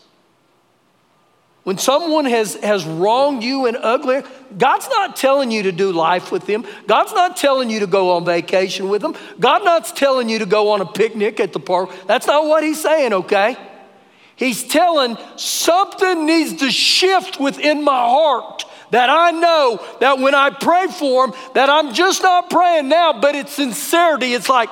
When 1.68 1.78
someone 1.78 2.24
has, 2.24 2.56
has 2.56 2.86
wronged 2.86 3.44
you 3.44 3.66
and 3.66 3.76
ugly, 3.76 4.22
God's 4.58 4.88
not 4.88 5.18
telling 5.18 5.52
you 5.52 5.64
to 5.64 5.74
do 5.74 5.92
life 5.92 6.32
with 6.32 6.46
them. 6.46 6.66
God's 6.88 7.12
not 7.12 7.36
telling 7.36 7.70
you 7.70 7.82
to 7.82 7.88
go 7.88 8.12
on 8.12 8.24
vacation 8.24 8.88
with 8.88 9.02
them. 9.02 9.18
God's 9.38 9.66
not 9.66 9.86
telling 9.94 10.30
you 10.30 10.40
to 10.40 10.46
go 10.46 10.70
on 10.70 10.80
a 10.80 10.86
picnic 10.86 11.42
at 11.42 11.52
the 11.52 11.60
park. 11.60 11.90
That's 12.06 12.26
not 12.26 12.46
what 12.46 12.64
He's 12.64 12.82
saying, 12.82 13.12
okay? 13.12 13.58
He's 14.38 14.66
telling 14.66 15.18
something 15.36 16.26
needs 16.26 16.54
to 16.62 16.72
shift 16.72 17.38
within 17.38 17.84
my 17.84 18.00
heart 18.00 18.64
that 18.92 19.10
I 19.10 19.32
know 19.32 19.86
that 20.00 20.20
when 20.20 20.36
I 20.36 20.52
pray 20.52 20.88
for 20.88 21.28
them, 21.28 21.36
that 21.54 21.70
I'm 21.70 21.94
just 21.94 22.24
not 22.24 22.50
praying 22.50 22.88
now, 22.88 23.20
but 23.20 23.36
it's 23.36 23.52
sincerity. 23.52 24.32
It's 24.32 24.48
like, 24.48 24.70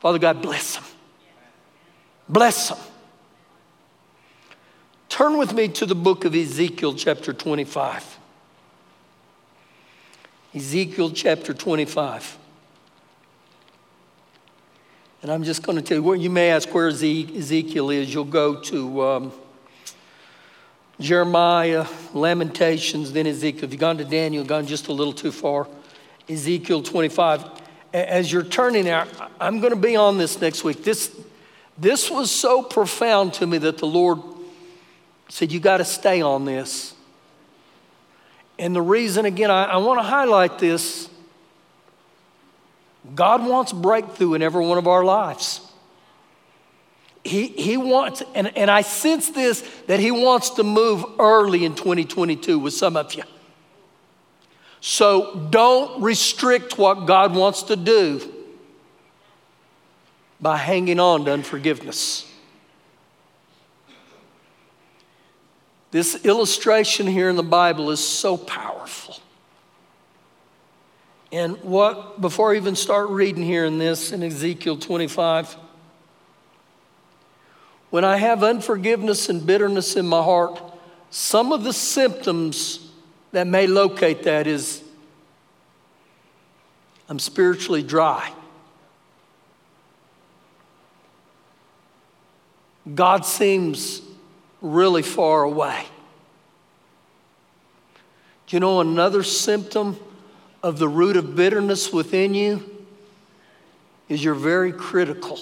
Father 0.00 0.18
God, 0.18 0.40
bless 0.40 0.76
them. 0.76 0.84
Bless 2.30 2.70
them. 2.70 2.78
Turn 5.14 5.38
with 5.38 5.54
me 5.54 5.68
to 5.68 5.86
the 5.86 5.94
book 5.94 6.24
of 6.24 6.34
Ezekiel, 6.34 6.92
chapter 6.92 7.32
25. 7.32 8.18
Ezekiel, 10.52 11.12
chapter 11.12 11.54
25. 11.54 12.36
And 15.22 15.30
I'm 15.30 15.44
just 15.44 15.62
going 15.62 15.76
to 15.76 15.82
tell 15.82 15.98
you, 15.98 16.02
where 16.02 16.16
you 16.16 16.30
may 16.30 16.50
ask 16.50 16.74
where 16.74 16.88
Ezekiel 16.88 17.90
is. 17.90 18.12
You'll 18.12 18.24
go 18.24 18.60
to 18.62 19.02
um, 19.02 19.32
Jeremiah, 20.98 21.86
Lamentations, 22.12 23.12
then 23.12 23.28
Ezekiel. 23.28 23.66
If 23.66 23.70
you've 23.70 23.78
gone 23.78 23.98
to 23.98 24.04
Daniel, 24.04 24.42
gone 24.42 24.66
just 24.66 24.88
a 24.88 24.92
little 24.92 25.12
too 25.12 25.30
far. 25.30 25.68
Ezekiel 26.28 26.82
25. 26.82 27.62
As 27.92 28.32
you're 28.32 28.42
turning 28.42 28.86
there, 28.86 29.06
I'm 29.40 29.60
going 29.60 29.72
to 29.74 29.78
be 29.78 29.94
on 29.94 30.18
this 30.18 30.40
next 30.40 30.64
week. 30.64 30.82
This, 30.82 31.16
this 31.78 32.10
was 32.10 32.32
so 32.32 32.64
profound 32.64 33.34
to 33.34 33.46
me 33.46 33.58
that 33.58 33.78
the 33.78 33.86
Lord 33.86 34.33
said, 35.28 35.52
You 35.52 35.60
got 35.60 35.78
to 35.78 35.84
stay 35.84 36.20
on 36.20 36.44
this. 36.44 36.94
And 38.58 38.74
the 38.74 38.82
reason, 38.82 39.24
again, 39.24 39.50
I, 39.50 39.64
I 39.64 39.76
want 39.78 39.98
to 39.98 40.04
highlight 40.04 40.58
this 40.58 41.08
God 43.14 43.44
wants 43.44 43.72
breakthrough 43.72 44.34
in 44.34 44.42
every 44.42 44.64
one 44.64 44.78
of 44.78 44.86
our 44.86 45.04
lives. 45.04 45.60
He, 47.22 47.48
he 47.48 47.76
wants, 47.76 48.22
and, 48.34 48.56
and 48.56 48.70
I 48.70 48.82
sense 48.82 49.30
this, 49.30 49.62
that 49.86 49.98
He 49.98 50.10
wants 50.10 50.50
to 50.50 50.62
move 50.62 51.04
early 51.18 51.64
in 51.64 51.74
2022 51.74 52.58
with 52.58 52.74
some 52.74 52.96
of 52.96 53.14
you. 53.14 53.24
So 54.80 55.48
don't 55.50 56.02
restrict 56.02 56.76
what 56.76 57.06
God 57.06 57.34
wants 57.34 57.62
to 57.64 57.76
do 57.76 58.30
by 60.40 60.58
hanging 60.58 61.00
on 61.00 61.24
to 61.24 61.32
unforgiveness. 61.32 62.30
This 65.94 66.24
illustration 66.24 67.06
here 67.06 67.28
in 67.28 67.36
the 67.36 67.44
Bible 67.44 67.92
is 67.92 68.00
so 68.00 68.36
powerful. 68.36 69.14
And 71.30 71.56
what, 71.62 72.20
before 72.20 72.52
I 72.52 72.56
even 72.56 72.74
start 72.74 73.10
reading 73.10 73.44
here 73.44 73.64
in 73.64 73.78
this, 73.78 74.10
in 74.10 74.24
Ezekiel 74.24 74.76
25, 74.76 75.56
when 77.90 78.04
I 78.04 78.16
have 78.16 78.42
unforgiveness 78.42 79.28
and 79.28 79.46
bitterness 79.46 79.94
in 79.94 80.04
my 80.04 80.20
heart, 80.20 80.60
some 81.10 81.52
of 81.52 81.62
the 81.62 81.72
symptoms 81.72 82.90
that 83.30 83.46
may 83.46 83.68
locate 83.68 84.24
that 84.24 84.48
is 84.48 84.82
I'm 87.08 87.20
spiritually 87.20 87.84
dry. 87.84 88.32
God 92.92 93.24
seems 93.24 94.03
really 94.64 95.02
far 95.02 95.42
away. 95.42 95.84
Do 98.46 98.56
you 98.56 98.60
know 98.60 98.80
another 98.80 99.22
symptom 99.22 99.98
of 100.62 100.78
the 100.78 100.88
root 100.88 101.16
of 101.16 101.36
bitterness 101.36 101.92
within 101.92 102.34
you 102.34 102.64
is 104.08 104.24
you're 104.24 104.34
very 104.34 104.72
critical. 104.72 105.38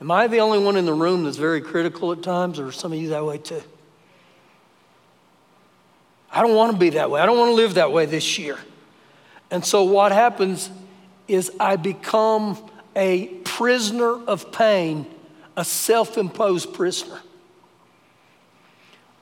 Am 0.00 0.10
I 0.10 0.28
the 0.28 0.38
only 0.38 0.60
one 0.60 0.76
in 0.76 0.86
the 0.86 0.92
room 0.92 1.24
that's 1.24 1.36
very 1.36 1.60
critical 1.60 2.12
at 2.12 2.22
times, 2.22 2.60
or 2.60 2.70
some 2.70 2.92
of 2.92 2.98
you 2.98 3.08
that 3.08 3.24
way 3.24 3.38
too? 3.38 3.62
I 6.30 6.42
don't 6.42 6.54
want 6.54 6.72
to 6.72 6.78
be 6.78 6.90
that 6.90 7.10
way. 7.10 7.20
I 7.20 7.26
don't 7.26 7.38
want 7.38 7.50
to 7.50 7.54
live 7.54 7.74
that 7.74 7.90
way 7.92 8.06
this 8.06 8.38
year. 8.38 8.58
And 9.50 9.64
so 9.64 9.82
what 9.84 10.12
happens 10.12 10.70
is 11.26 11.50
I 11.58 11.76
become 11.76 12.58
a 12.94 13.26
prisoner 13.44 14.22
of 14.26 14.52
pain 14.52 15.06
a 15.56 15.64
self 15.64 16.18
imposed 16.18 16.74
prisoner. 16.74 17.20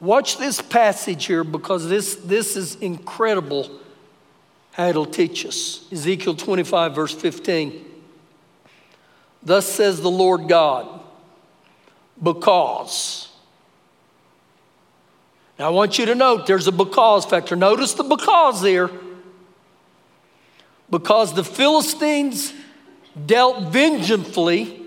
Watch 0.00 0.36
this 0.36 0.60
passage 0.60 1.26
here 1.26 1.44
because 1.44 1.88
this, 1.88 2.16
this 2.16 2.56
is 2.56 2.74
incredible 2.76 3.70
how 4.72 4.88
it'll 4.88 5.06
teach 5.06 5.46
us. 5.46 5.86
Ezekiel 5.92 6.34
25, 6.34 6.94
verse 6.94 7.14
15. 7.14 7.84
Thus 9.44 9.66
says 9.66 10.00
the 10.00 10.10
Lord 10.10 10.48
God, 10.48 11.00
because. 12.20 13.28
Now 15.58 15.66
I 15.66 15.70
want 15.70 15.98
you 15.98 16.06
to 16.06 16.14
note 16.14 16.46
there's 16.46 16.66
a 16.66 16.72
because 16.72 17.24
factor. 17.24 17.54
Notice 17.54 17.94
the 17.94 18.02
because 18.02 18.60
there. 18.60 18.90
Because 20.90 21.32
the 21.34 21.44
Philistines 21.44 22.52
dealt 23.26 23.72
vengefully 23.72 24.81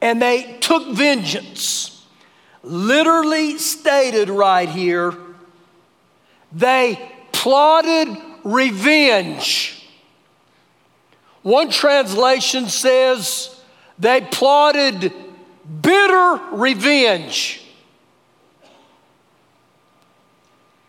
and 0.00 0.22
they 0.22 0.56
took 0.60 0.88
vengeance. 0.88 2.06
Literally 2.62 3.58
stated 3.58 4.28
right 4.28 4.68
here, 4.68 5.14
they 6.52 7.10
plotted 7.32 8.16
revenge. 8.44 9.86
One 11.42 11.70
translation 11.70 12.68
says 12.68 13.60
they 13.98 14.20
plotted 14.20 15.12
bitter 15.82 16.40
revenge. 16.52 17.62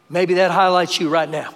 Maybe 0.10 0.36
that 0.36 0.52
highlights 0.52 1.00
you 1.00 1.10
right 1.10 1.30
now. 1.30 1.54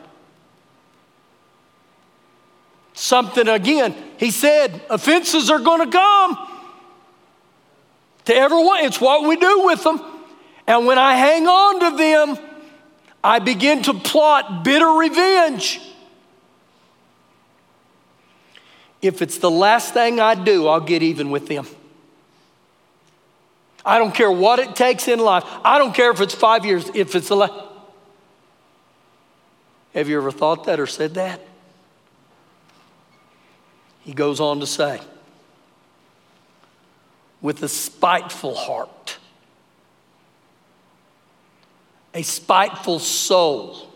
Something 2.93 3.47
again, 3.47 3.95
he 4.17 4.29
said, 4.29 4.79
offenses 4.89 5.49
are 5.49 5.59
going 5.59 5.89
to 5.89 5.97
come 5.97 6.52
to 8.25 8.35
everyone. 8.35 8.85
It's 8.85 8.99
what 8.99 9.27
we 9.27 9.35
do 9.35 9.65
with 9.65 9.83
them. 9.83 10.01
And 10.67 10.85
when 10.85 10.97
I 10.97 11.15
hang 11.15 11.47
on 11.47 11.79
to 11.91 11.97
them, 11.97 12.37
I 13.23 13.39
begin 13.39 13.83
to 13.83 13.93
plot 13.93 14.63
bitter 14.63 14.87
revenge. 14.87 15.79
If 19.01 19.21
it's 19.21 19.37
the 19.37 19.51
last 19.51 19.93
thing 19.93 20.19
I 20.19 20.35
do, 20.35 20.67
I'll 20.67 20.79
get 20.79 21.03
even 21.03 21.29
with 21.29 21.47
them. 21.47 21.67
I 23.85 23.97
don't 23.97 24.15
care 24.15 24.31
what 24.31 24.59
it 24.59 24.75
takes 24.75 25.09
in 25.09 25.19
life. 25.19 25.43
I 25.63 25.77
don't 25.77 25.93
care 25.93 26.11
if 26.11 26.21
it's 26.21 26.33
five 26.33 26.65
years, 26.65 26.89
if 26.93 27.15
it's 27.15 27.27
the 27.27 27.35
last. 27.35 27.53
Have 29.93 30.07
you 30.09 30.17
ever 30.17 30.31
thought 30.31 30.63
that 30.65 30.79
or 30.79 30.87
said 30.87 31.15
that? 31.15 31.41
He 34.01 34.13
goes 34.13 34.39
on 34.39 34.61
to 34.61 34.67
say, 34.67 34.99
with 37.43 37.61
a 37.61 37.67
spiteful 37.67 38.55
heart, 38.55 39.17
a 42.15 42.23
spiteful 42.23 42.97
soul. 42.97 43.89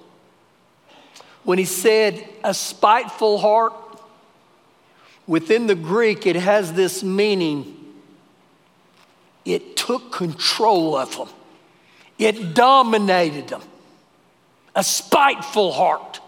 When 1.46 1.58
he 1.58 1.64
said 1.66 2.28
a 2.44 2.54
spiteful 2.54 3.38
heart, 3.38 3.74
within 5.26 5.66
the 5.68 5.76
Greek, 5.76 6.28
it 6.28 6.36
has 6.36 6.74
this 6.74 7.04
meaning 7.04 7.74
it 9.46 9.78
took 9.78 10.12
control 10.12 10.98
of 10.98 11.16
them, 11.16 11.30
it 12.20 12.54
dominated 12.54 13.48
them. 13.48 13.62
A 14.76 14.84
spiteful 14.84 15.72
heart. 15.72 16.20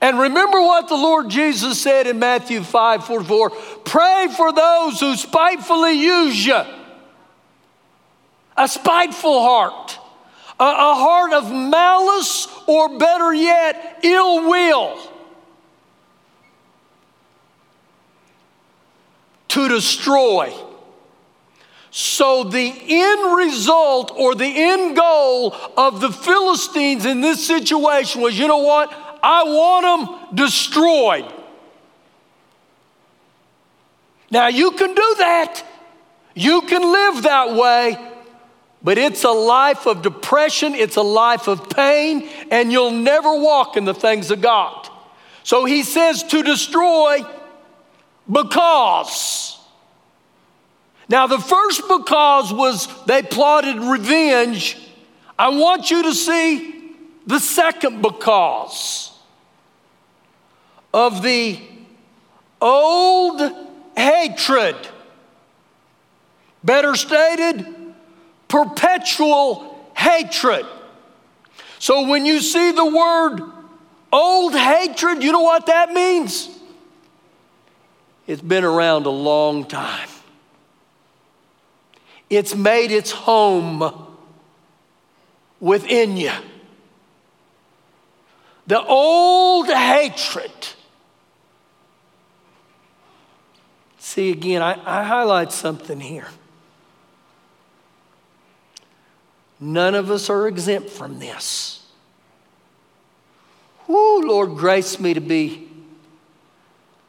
And 0.00 0.18
remember 0.18 0.60
what 0.60 0.88
the 0.88 0.96
Lord 0.96 1.28
Jesus 1.28 1.80
said 1.80 2.06
in 2.06 2.18
Matthew 2.18 2.62
5 2.62 3.06
44 3.06 3.50
pray 3.84 4.28
for 4.36 4.52
those 4.52 5.00
who 5.00 5.16
spitefully 5.16 5.92
use 5.92 6.44
you. 6.44 6.60
A 8.56 8.68
spiteful 8.68 9.42
heart, 9.42 9.98
a, 10.58 10.64
a 10.64 10.94
heart 10.94 11.32
of 11.32 11.50
malice, 11.52 12.48
or 12.66 12.98
better 12.98 13.32
yet, 13.32 14.00
ill 14.02 14.48
will. 14.48 14.98
To 19.48 19.68
destroy. 19.68 20.52
So, 21.90 22.44
the 22.44 22.74
end 22.86 23.36
result 23.36 24.12
or 24.14 24.34
the 24.34 24.44
end 24.44 24.96
goal 24.96 25.56
of 25.78 26.02
the 26.02 26.10
Philistines 26.10 27.06
in 27.06 27.22
this 27.22 27.46
situation 27.46 28.20
was 28.20 28.38
you 28.38 28.48
know 28.48 28.58
what? 28.58 29.05
I 29.26 29.42
want 29.42 30.28
them 30.30 30.36
destroyed. 30.36 31.24
Now, 34.30 34.46
you 34.46 34.70
can 34.70 34.94
do 34.94 35.14
that. 35.18 35.64
You 36.36 36.60
can 36.62 36.80
live 36.80 37.24
that 37.24 37.54
way, 37.56 37.96
but 38.84 38.98
it's 38.98 39.24
a 39.24 39.30
life 39.30 39.86
of 39.86 40.02
depression, 40.02 40.76
it's 40.76 40.94
a 40.94 41.02
life 41.02 41.48
of 41.48 41.68
pain, 41.68 42.28
and 42.52 42.70
you'll 42.70 42.92
never 42.92 43.36
walk 43.40 43.76
in 43.76 43.84
the 43.84 43.94
things 43.94 44.30
of 44.30 44.40
God. 44.40 44.88
So 45.42 45.64
he 45.64 45.82
says 45.82 46.22
to 46.24 46.44
destroy 46.44 47.22
because. 48.30 49.58
Now, 51.08 51.26
the 51.26 51.40
first 51.40 51.82
because 51.88 52.52
was 52.52 52.86
they 53.06 53.22
plotted 53.22 53.78
revenge. 53.78 54.78
I 55.36 55.48
want 55.48 55.90
you 55.90 56.04
to 56.04 56.14
see 56.14 56.94
the 57.26 57.40
second 57.40 58.02
because 58.02 59.14
of 60.96 61.22
the 61.22 61.60
old 62.58 63.42
hatred. 63.94 64.76
Better 66.64 66.94
stated, 66.94 67.66
perpetual 68.48 69.90
hatred. 69.94 70.64
So 71.78 72.08
when 72.08 72.24
you 72.24 72.40
see 72.40 72.72
the 72.72 72.86
word 72.86 73.42
old 74.10 74.54
hatred, 74.54 75.22
you 75.22 75.32
know 75.32 75.42
what 75.42 75.66
that 75.66 75.92
means? 75.92 76.48
It's 78.26 78.40
been 78.40 78.64
around 78.64 79.04
a 79.04 79.10
long 79.10 79.66
time. 79.66 80.08
It's 82.30 82.54
made 82.54 82.90
its 82.90 83.10
home 83.10 84.16
within 85.60 86.16
you. 86.16 86.32
The 88.66 88.82
old 88.82 89.66
hatred. 89.66 90.50
See, 94.16 94.30
again, 94.30 94.62
I, 94.62 94.80
I 94.86 95.04
highlight 95.04 95.52
something 95.52 96.00
here. 96.00 96.26
None 99.60 99.94
of 99.94 100.10
us 100.10 100.30
are 100.30 100.48
exempt 100.48 100.88
from 100.88 101.18
this. 101.18 101.86
Whoo, 103.86 104.26
Lord, 104.26 104.56
grace 104.56 104.98
me 104.98 105.12
to 105.12 105.20
be 105.20 105.68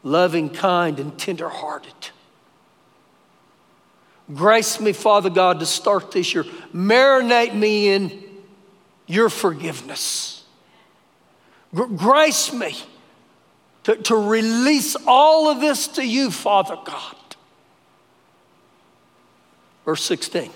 loving, 0.03 0.49
kind, 0.49 0.99
and 0.99 1.17
tenderhearted. 1.17 1.93
Grace 4.35 4.81
me, 4.81 4.91
Father 4.91 5.29
God, 5.29 5.61
to 5.61 5.65
start 5.65 6.11
this 6.11 6.33
year. 6.33 6.43
Marinate 6.73 7.55
me 7.55 7.87
in 7.87 8.21
your 9.05 9.29
forgiveness. 9.29 10.43
Grace 11.73 12.51
me 12.51 12.75
to, 13.87 13.95
to 13.95 14.17
release 14.17 14.97
all 15.07 15.47
of 15.47 15.61
this 15.61 15.87
to 15.87 16.05
you, 16.05 16.29
Father 16.29 16.75
God. 16.83 17.15
Verse 19.85 20.03
16. 20.03 20.51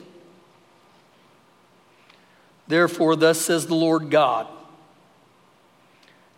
Therefore, 2.68 3.16
thus 3.16 3.40
says 3.40 3.68
the 3.68 3.74
Lord 3.74 4.10
God. 4.10 4.48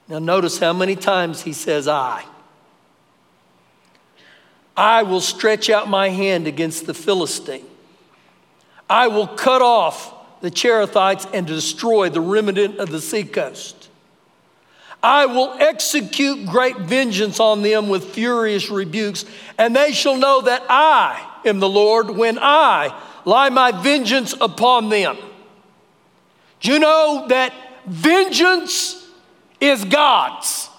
Now, 0.07 0.19
notice 0.19 0.59
how 0.59 0.71
many 0.71 0.95
times 0.95 1.41
he 1.41 1.51
says, 1.51 1.87
I. 1.87 2.25
I 4.77 5.01
will 5.01 5.21
stretch 5.21 5.71
out 5.71 5.89
my 5.89 6.09
hand 6.09 6.45
against 6.45 6.85
the 6.85 6.93
Philistine. 6.93 7.65
I 8.87 9.07
will 9.07 9.27
cut 9.27 9.63
off 9.63 10.13
the 10.41 10.51
Cherethites 10.51 11.27
and 11.33 11.47
destroy 11.47 12.09
the 12.09 12.21
remnant 12.21 12.77
of 12.77 12.91
the 12.91 13.01
seacoast. 13.01 13.82
I 15.04 15.26
will 15.26 15.54
execute 15.60 16.45
great 16.45 16.78
vengeance 16.78 17.41
on 17.41 17.62
them 17.62 17.89
with 17.89 18.06
furious 18.06 18.70
rebukes, 18.70 19.26
and 19.58 19.76
they 19.76 19.91
shall 19.91 20.16
know 20.16 20.41
that 20.41 20.64
I 20.70 21.22
am 21.45 21.60
the 21.60 21.68
Lord 21.68 22.10
when 22.10 22.39
I 22.39 22.97
lie 23.26 23.49
my 23.49 23.72
vengeance 23.72 24.34
upon 24.39 24.88
them. 24.88 25.18
Do 26.62 26.72
you 26.72 26.80
know 26.80 27.26
that 27.28 27.54
vengeance 27.86 29.06
is 29.60 29.84
God's? 29.84 30.70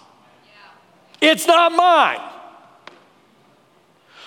It's 1.20 1.46
not 1.46 1.72
mine. 1.72 2.33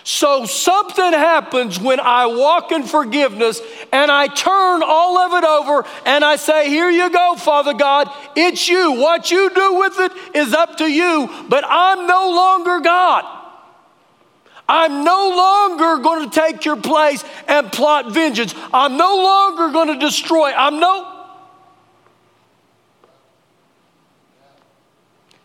So 0.07 0.45
something 0.45 1.11
happens 1.11 1.81
when 1.81 1.99
I 1.99 2.27
walk 2.27 2.71
in 2.71 2.83
forgiveness 2.83 3.59
and 3.91 4.09
I 4.09 4.27
turn 4.27 4.81
all 4.81 5.17
of 5.17 5.33
it 5.33 5.45
over 5.45 5.85
and 6.05 6.23
I 6.23 6.37
say, 6.37 6.69
Here 6.69 6.89
you 6.89 7.09
go, 7.09 7.35
Father 7.35 7.73
God. 7.73 8.09
It's 8.33 8.69
you. 8.69 8.93
What 8.93 9.31
you 9.31 9.49
do 9.53 9.73
with 9.73 9.99
it 9.99 10.13
is 10.33 10.53
up 10.53 10.77
to 10.77 10.85
you, 10.89 11.29
but 11.49 11.65
I'm 11.67 12.07
no 12.07 12.29
longer 12.29 12.79
God. 12.79 13.25
I'm 14.69 15.03
no 15.03 15.27
longer 15.35 16.01
going 16.01 16.29
to 16.29 16.33
take 16.33 16.63
your 16.63 16.77
place 16.77 17.25
and 17.45 17.69
plot 17.69 18.09
vengeance. 18.13 18.55
I'm 18.73 18.95
no 18.95 19.13
longer 19.13 19.73
going 19.73 19.89
to 19.89 19.99
destroy. 19.99 20.53
I'm 20.53 20.79
no. 20.79 21.25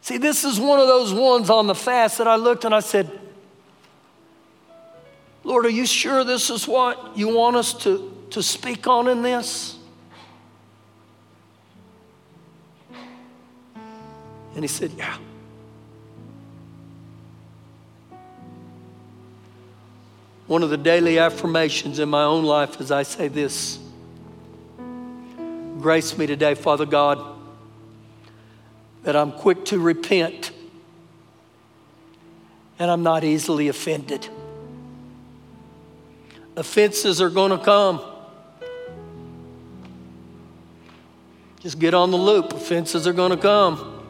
See, 0.03 0.19
this 0.19 0.45
is 0.45 0.61
one 0.61 0.79
of 0.79 0.87
those 0.87 1.13
ones 1.13 1.51
on 1.51 1.67
the 1.67 1.75
fast 1.75 2.19
that 2.19 2.29
I 2.29 2.37
looked 2.37 2.65
and 2.65 2.73
I 2.73 2.79
said, 2.79 3.22
Lord, 5.45 5.67
are 5.67 5.71
you 5.71 5.87
sure 5.87 6.25
this 6.25 6.51
is 6.51 6.69
what 6.69 7.17
you 7.17 7.35
want 7.35 7.57
us 7.57 7.75
to, 7.83 8.27
to 8.31 8.43
speak 8.43 8.87
on 8.87 9.09
in 9.09 9.23
this? 9.23 9.77
And 14.55 14.63
he 14.63 14.69
said, 14.69 14.93
Yeah. 14.97 15.17
One 20.47 20.63
of 20.63 20.71
the 20.71 20.77
daily 20.77 21.19
affirmations 21.19 21.99
in 21.99 22.11
my 22.11 22.25
own 22.25 22.45
life 22.45 22.81
is 22.81 22.91
I 22.91 23.05
say 23.05 23.29
this 23.29 23.79
Grace 25.81 26.17
me 26.17 26.27
today, 26.27 26.55
Father 26.55 26.87
God, 26.87 27.19
that 29.03 29.17
I'm 29.17 29.33
quick 29.33 29.65
to 29.67 29.81
repent 29.81 30.53
and 32.79 32.91
I'm 32.91 33.03
not 33.03 33.25
easily 33.25 33.69
offended. 33.69 34.29
Offenses 36.57 37.21
are 37.21 37.31
going 37.31 37.51
to 37.51 37.65
come. 37.65 38.01
Just 41.61 41.79
get 41.79 41.95
on 41.95 42.11
the 42.11 42.17
loop. 42.17 42.53
Offenses 42.53 43.07
are 43.07 43.13
going 43.13 43.31
to 43.31 43.37
come. 43.37 44.05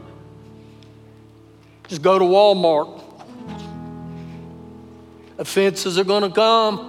Just 1.88 2.02
go 2.02 2.18
to 2.18 2.24
Walmart. 2.24 3.02
Offenses 5.38 5.98
are 5.98 6.04
going 6.04 6.22
to 6.22 6.30
come. 6.30 6.88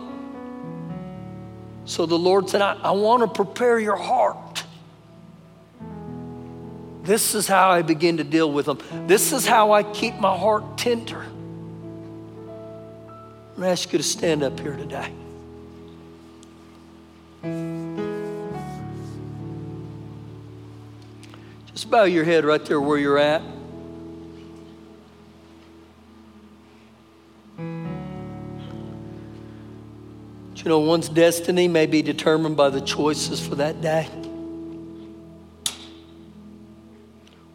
So 1.85 2.05
the 2.05 2.17
Lord 2.17 2.49
said, 2.49 2.61
I, 2.61 2.75
I 2.75 2.91
want 2.91 3.23
to 3.23 3.27
prepare 3.27 3.77
your 3.77 3.97
heart. 3.97 4.63
This 7.03 7.35
is 7.35 7.47
how 7.47 7.69
I 7.69 7.81
begin 7.81 8.17
to 8.17 8.23
deal 8.23 8.49
with 8.49 8.67
them. 8.67 8.79
This 9.07 9.33
is 9.33 9.45
how 9.45 9.73
I 9.73 9.83
keep 9.83 10.15
my 10.15 10.37
heart 10.37 10.77
tender. 10.77 11.19
I'm 11.19 11.31
going 13.57 13.63
to 13.63 13.67
ask 13.67 13.91
you 13.91 13.97
to 13.97 14.03
stand 14.03 14.41
up 14.41 14.57
here 14.57 14.77
today. 14.77 15.11
Just 21.71 21.89
bow 21.89 22.03
your 22.03 22.23
head 22.23 22.45
right 22.45 22.65
there 22.65 22.79
where 22.79 22.97
you're 22.97 23.17
at. 23.17 23.41
you 30.63 30.69
know, 30.69 30.79
one's 30.79 31.09
destiny 31.09 31.67
may 31.67 31.85
be 31.85 32.01
determined 32.01 32.55
by 32.55 32.69
the 32.69 32.79
choices 32.79 33.45
for 33.45 33.55
that 33.55 33.81
day. 33.81 34.07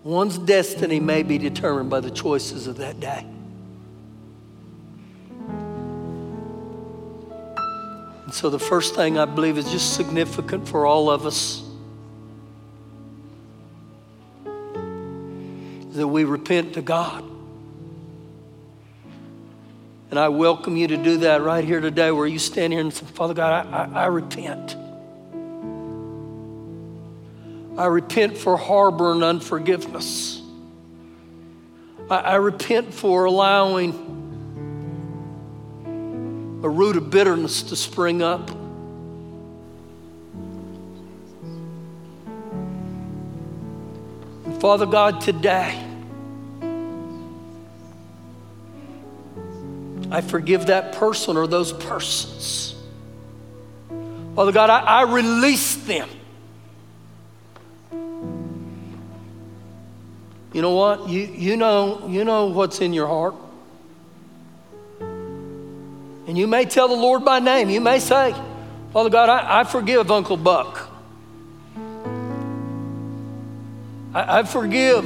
One's 0.04 0.38
destiny 0.38 1.00
may 1.00 1.22
be 1.22 1.38
determined 1.38 1.88
by 1.88 2.00
the 2.00 2.10
choices 2.10 2.66
of 2.66 2.76
that 2.76 3.00
day. 3.00 3.24
And 8.28 8.34
so, 8.34 8.50
the 8.50 8.58
first 8.58 8.94
thing 8.94 9.18
I 9.18 9.24
believe 9.24 9.56
is 9.56 9.72
just 9.72 9.94
significant 9.94 10.68
for 10.68 10.84
all 10.84 11.08
of 11.08 11.24
us 11.24 11.62
that 15.92 16.06
we 16.06 16.24
repent 16.24 16.74
to 16.74 16.82
God. 16.82 17.24
And 20.10 20.18
I 20.18 20.28
welcome 20.28 20.76
you 20.76 20.88
to 20.88 20.98
do 20.98 21.16
that 21.16 21.40
right 21.40 21.64
here 21.64 21.80
today 21.80 22.10
where 22.10 22.26
you 22.26 22.38
stand 22.38 22.74
here 22.74 22.82
and 22.82 22.92
say, 22.92 23.06
Father 23.06 23.32
God, 23.32 23.66
I, 23.66 23.84
I, 23.84 24.02
I 24.02 24.06
repent. 24.08 24.76
I 27.78 27.86
repent 27.86 28.36
for 28.36 28.58
harboring 28.58 29.22
unforgiveness. 29.22 30.42
I, 32.10 32.16
I 32.16 32.34
repent 32.34 32.92
for 32.92 33.24
allowing 33.24 34.17
a 36.62 36.68
root 36.68 36.96
of 36.96 37.10
bitterness 37.10 37.62
to 37.62 37.76
spring 37.76 38.22
up. 38.22 38.50
And 44.44 44.60
Father 44.60 44.86
God, 44.86 45.20
today, 45.20 45.84
I 50.10 50.20
forgive 50.20 50.66
that 50.66 50.94
person 50.94 51.36
or 51.36 51.46
those 51.46 51.72
persons. 51.72 52.74
Father 54.34 54.52
God, 54.52 54.70
I, 54.70 54.80
I 54.80 55.02
release 55.02 55.76
them. 55.76 56.08
You 60.52 60.62
know 60.62 60.74
what? 60.74 61.08
You, 61.08 61.20
you, 61.22 61.56
know, 61.56 62.08
you 62.08 62.24
know 62.24 62.46
what's 62.46 62.80
in 62.80 62.92
your 62.92 63.06
heart. 63.06 63.34
And 66.28 66.36
you 66.36 66.46
may 66.46 66.66
tell 66.66 66.88
the 66.88 66.94
Lord 66.94 67.24
by 67.24 67.40
name. 67.40 67.70
You 67.70 67.80
may 67.80 68.00
say, 68.00 68.34
Father 68.92 69.08
God, 69.08 69.30
I, 69.30 69.60
I 69.60 69.64
forgive 69.64 70.10
Uncle 70.10 70.36
Buck. 70.36 70.90
I, 74.12 74.40
I 74.40 74.42
forgive 74.42 75.04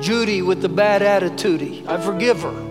Judy 0.00 0.42
with 0.42 0.62
the 0.62 0.68
bad 0.68 1.02
attitude. 1.02 1.88
I 1.88 2.00
forgive 2.00 2.42
her. 2.42 2.66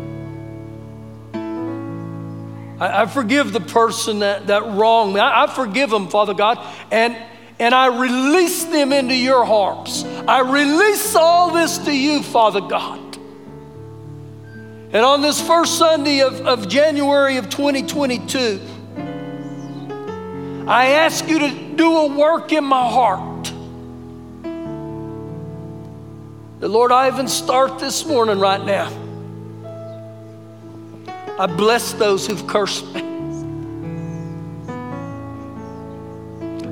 I, 2.79 3.01
I 3.01 3.05
forgive 3.07 3.51
the 3.51 3.59
person 3.59 4.19
that, 4.19 4.47
that 4.47 4.63
wronged 4.63 5.13
me. 5.15 5.19
I, 5.19 5.43
I 5.43 5.47
forgive 5.47 5.89
them, 5.89 6.07
Father 6.07 6.33
God, 6.33 6.57
and, 6.89 7.17
and 7.59 7.75
I 7.75 7.99
release 7.99 8.63
them 8.63 8.93
into 8.93 9.13
your 9.13 9.45
arms. 9.45 10.05
I 10.25 10.39
release 10.39 11.17
all 11.17 11.51
this 11.51 11.79
to 11.79 11.93
you, 11.93 12.23
Father 12.23 12.61
God. 12.61 13.04
And 14.95 15.03
on 15.03 15.19
this 15.19 15.41
first 15.45 15.77
Sunday 15.77 16.21
of, 16.21 16.39
of 16.47 16.69
January 16.69 17.35
of 17.35 17.49
2022, 17.49 18.61
I 20.65 20.85
ask 20.91 21.27
you 21.27 21.39
to 21.39 21.75
do 21.75 21.97
a 21.97 22.15
work 22.15 22.53
in 22.53 22.63
my 22.63 22.89
heart. 22.89 23.51
The 26.61 26.69
Lord, 26.69 26.93
I 26.93 27.09
even 27.09 27.27
start 27.27 27.77
this 27.77 28.05
morning 28.05 28.39
right 28.39 28.63
now. 28.63 28.87
I 31.37 31.45
bless 31.45 31.91
those 31.91 32.25
who've 32.25 32.47
cursed 32.47 32.85
me. 32.93 33.01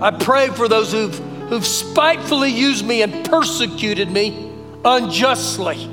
I 0.01 0.11
pray 0.11 0.47
for 0.47 0.69
those 0.69 0.93
who've, 0.93 1.19
who've 1.49 1.67
spitefully 1.67 2.51
used 2.51 2.85
me 2.85 3.01
and 3.01 3.29
persecuted 3.29 4.09
me 4.09 4.49
unjustly. 4.85 5.92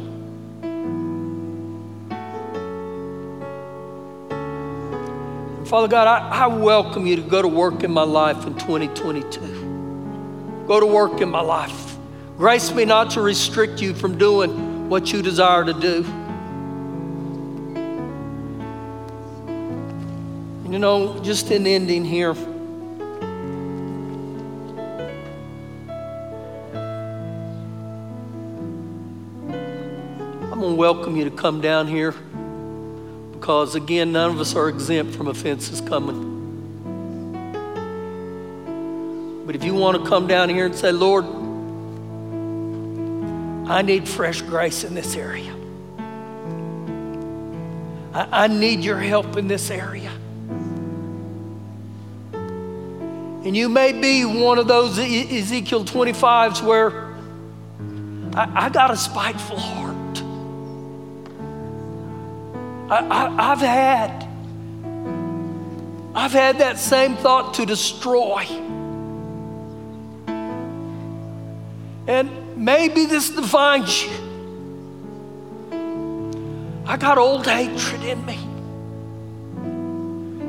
Father 5.71 5.87
God, 5.87 6.09
I, 6.09 6.47
I, 6.47 6.49
welcome 6.49 7.07
you 7.07 7.15
to 7.15 7.23
go 7.23 7.41
to 7.41 7.47
work 7.47 7.85
in 7.85 7.93
my 7.93 8.03
life 8.03 8.45
in 8.45 8.55
2022. 8.55 10.65
Go 10.67 10.81
to 10.81 10.87
work 10.87 11.21
in 11.21 11.31
my 11.31 11.43
life. 11.43 11.97
Grace 12.37 12.75
me 12.75 12.85
not 12.85 13.13
to 13.13 13.21
restrict 13.21 13.81
you 13.81 13.95
from 13.95 14.19
doing 14.19 14.89
what 14.89 15.13
you 15.13 15.23
desire 15.23 15.65
to 15.65 15.73
do. 15.73 16.05
You 20.69 20.81
know, 20.81 21.21
just 21.23 21.53
in 21.53 21.65
ending 21.69 22.05
here, 22.05 22.33
I'm 30.51 30.59
going 30.59 30.73
to 30.73 30.75
welcome 30.75 31.15
you 31.15 31.27
to 31.27 31.31
come 31.31 31.61
down 31.61 31.87
here 31.87 32.13
because, 33.51 33.75
again, 33.75 34.13
none 34.13 34.31
of 34.31 34.39
us 34.39 34.55
are 34.55 34.69
exempt 34.69 35.13
from 35.13 35.27
offenses 35.27 35.81
coming. 35.81 36.29
But 39.45 39.57
if 39.57 39.65
you 39.65 39.75
want 39.75 40.01
to 40.01 40.09
come 40.09 40.29
down 40.29 40.49
here 40.51 40.67
and 40.67 40.75
say, 40.77 40.93
Lord, 40.93 41.25
I 43.69 43.83
need 43.83 44.09
fresh 44.09 44.41
grace 44.43 44.85
in 44.85 44.95
this 44.95 45.17
area. 45.17 45.53
I, 48.15 48.45
I 48.45 48.47
need 48.47 48.85
your 48.85 48.99
help 48.99 49.37
in 49.37 49.49
this 49.49 49.69
area. 49.73 50.13
And 52.33 53.57
you 53.57 53.69
may 53.69 53.91
be 53.91 54.25
one 54.25 54.59
of 54.59 54.69
those 54.69 54.97
Ezekiel 54.97 55.85
25s 55.85 56.63
where 56.63 57.17
I, 58.37 58.67
I 58.67 58.69
got 58.69 58.93
a 58.93 58.97
spiteful 58.97 59.59
heart. 59.59 59.80
I, 62.91 63.47
have 63.47 63.61
had, 63.61 64.27
I've 66.13 66.33
had 66.33 66.59
that 66.59 66.77
same 66.79 67.17
thought 67.17 67.55
to 67.55 67.65
destroy. 67.65 68.45
And 72.09 72.57
maybe 72.57 73.07
this 73.07 73.31
defines 73.31 74.03
you. 74.03 74.11
I 76.85 76.97
got 76.97 77.19
old 77.19 77.47
hatred 77.47 78.03
in 78.03 78.27
me. 78.27 78.39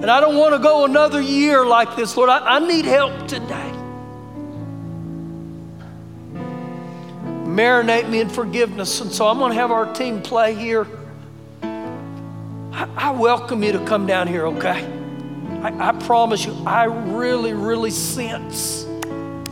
And 0.02 0.10
I 0.10 0.20
don't 0.20 0.36
want 0.36 0.56
to 0.56 0.60
go 0.60 0.86
another 0.86 1.22
year 1.22 1.64
like 1.64 1.96
this, 1.96 2.18
Lord. 2.18 2.32
I, 2.32 2.56
I 2.56 2.60
need 2.60 2.86
help 2.86 3.28
today. 3.28 3.72
Marinate 7.46 8.10
me 8.10 8.22
in 8.22 8.30
forgiveness. 8.30 9.00
And 9.02 9.12
so 9.12 9.28
I'm 9.28 9.38
going 9.38 9.52
to 9.52 9.60
have 9.60 9.70
our 9.70 9.94
team 9.94 10.24
play 10.24 10.56
here. 10.56 10.88
I, 12.82 13.10
I 13.10 13.12
welcome 13.12 13.62
you 13.62 13.72
to 13.74 13.86
come 13.86 14.08
down 14.08 14.28
here, 14.28 14.48
okay? 14.48 14.84
I, 15.62 15.90
I 15.90 15.92
promise 15.92 16.44
you, 16.46 16.54
I 16.66 16.86
really, 16.86 17.54
really 17.54 17.92
sense 17.92 18.88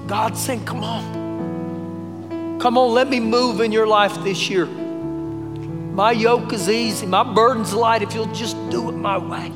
God 0.08 0.36
saying, 0.36 0.66
Come 0.66 0.84
on. 0.84 2.58
Come 2.60 2.76
on, 2.76 2.92
let 2.92 3.08
me 3.08 3.20
move 3.20 3.62
in 3.62 3.72
your 3.72 3.86
life 3.86 4.16
this 4.24 4.50
year. 4.50 4.66
My 4.66 6.12
yoke 6.12 6.52
is 6.54 6.70
easy, 6.70 7.06
my 7.06 7.22
burden's 7.22 7.72
light 7.72 8.02
if 8.02 8.16
you'll 8.16 8.34
just 8.34 8.56
do 8.72 8.90
it 8.90 8.94
my 8.94 9.20
way. 9.20 9.52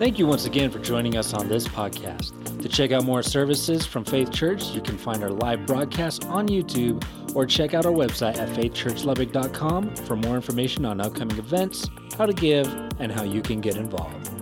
Thank 0.00 0.18
you 0.18 0.26
once 0.26 0.46
again 0.46 0.70
for 0.70 0.78
joining 0.78 1.18
us 1.18 1.34
on 1.34 1.46
this 1.46 1.68
podcast. 1.68 2.62
To 2.62 2.68
check 2.70 2.90
out 2.90 3.04
more 3.04 3.22
services 3.22 3.84
from 3.84 4.02
Faith 4.02 4.32
Church, 4.32 4.68
you 4.68 4.80
can 4.80 4.96
find 4.96 5.22
our 5.22 5.28
live 5.28 5.66
broadcast 5.66 6.24
on 6.24 6.48
YouTube 6.48 7.04
or 7.36 7.44
check 7.44 7.74
out 7.74 7.84
our 7.84 7.92
website 7.92 8.38
at 8.38 8.48
faithchurchlubbock.com 8.56 9.94
for 9.96 10.16
more 10.16 10.36
information 10.36 10.86
on 10.86 11.02
upcoming 11.02 11.36
events, 11.36 11.90
how 12.16 12.24
to 12.24 12.32
give, 12.32 12.66
and 12.98 13.12
how 13.12 13.24
you 13.24 13.42
can 13.42 13.60
get 13.60 13.76
involved. 13.76 14.39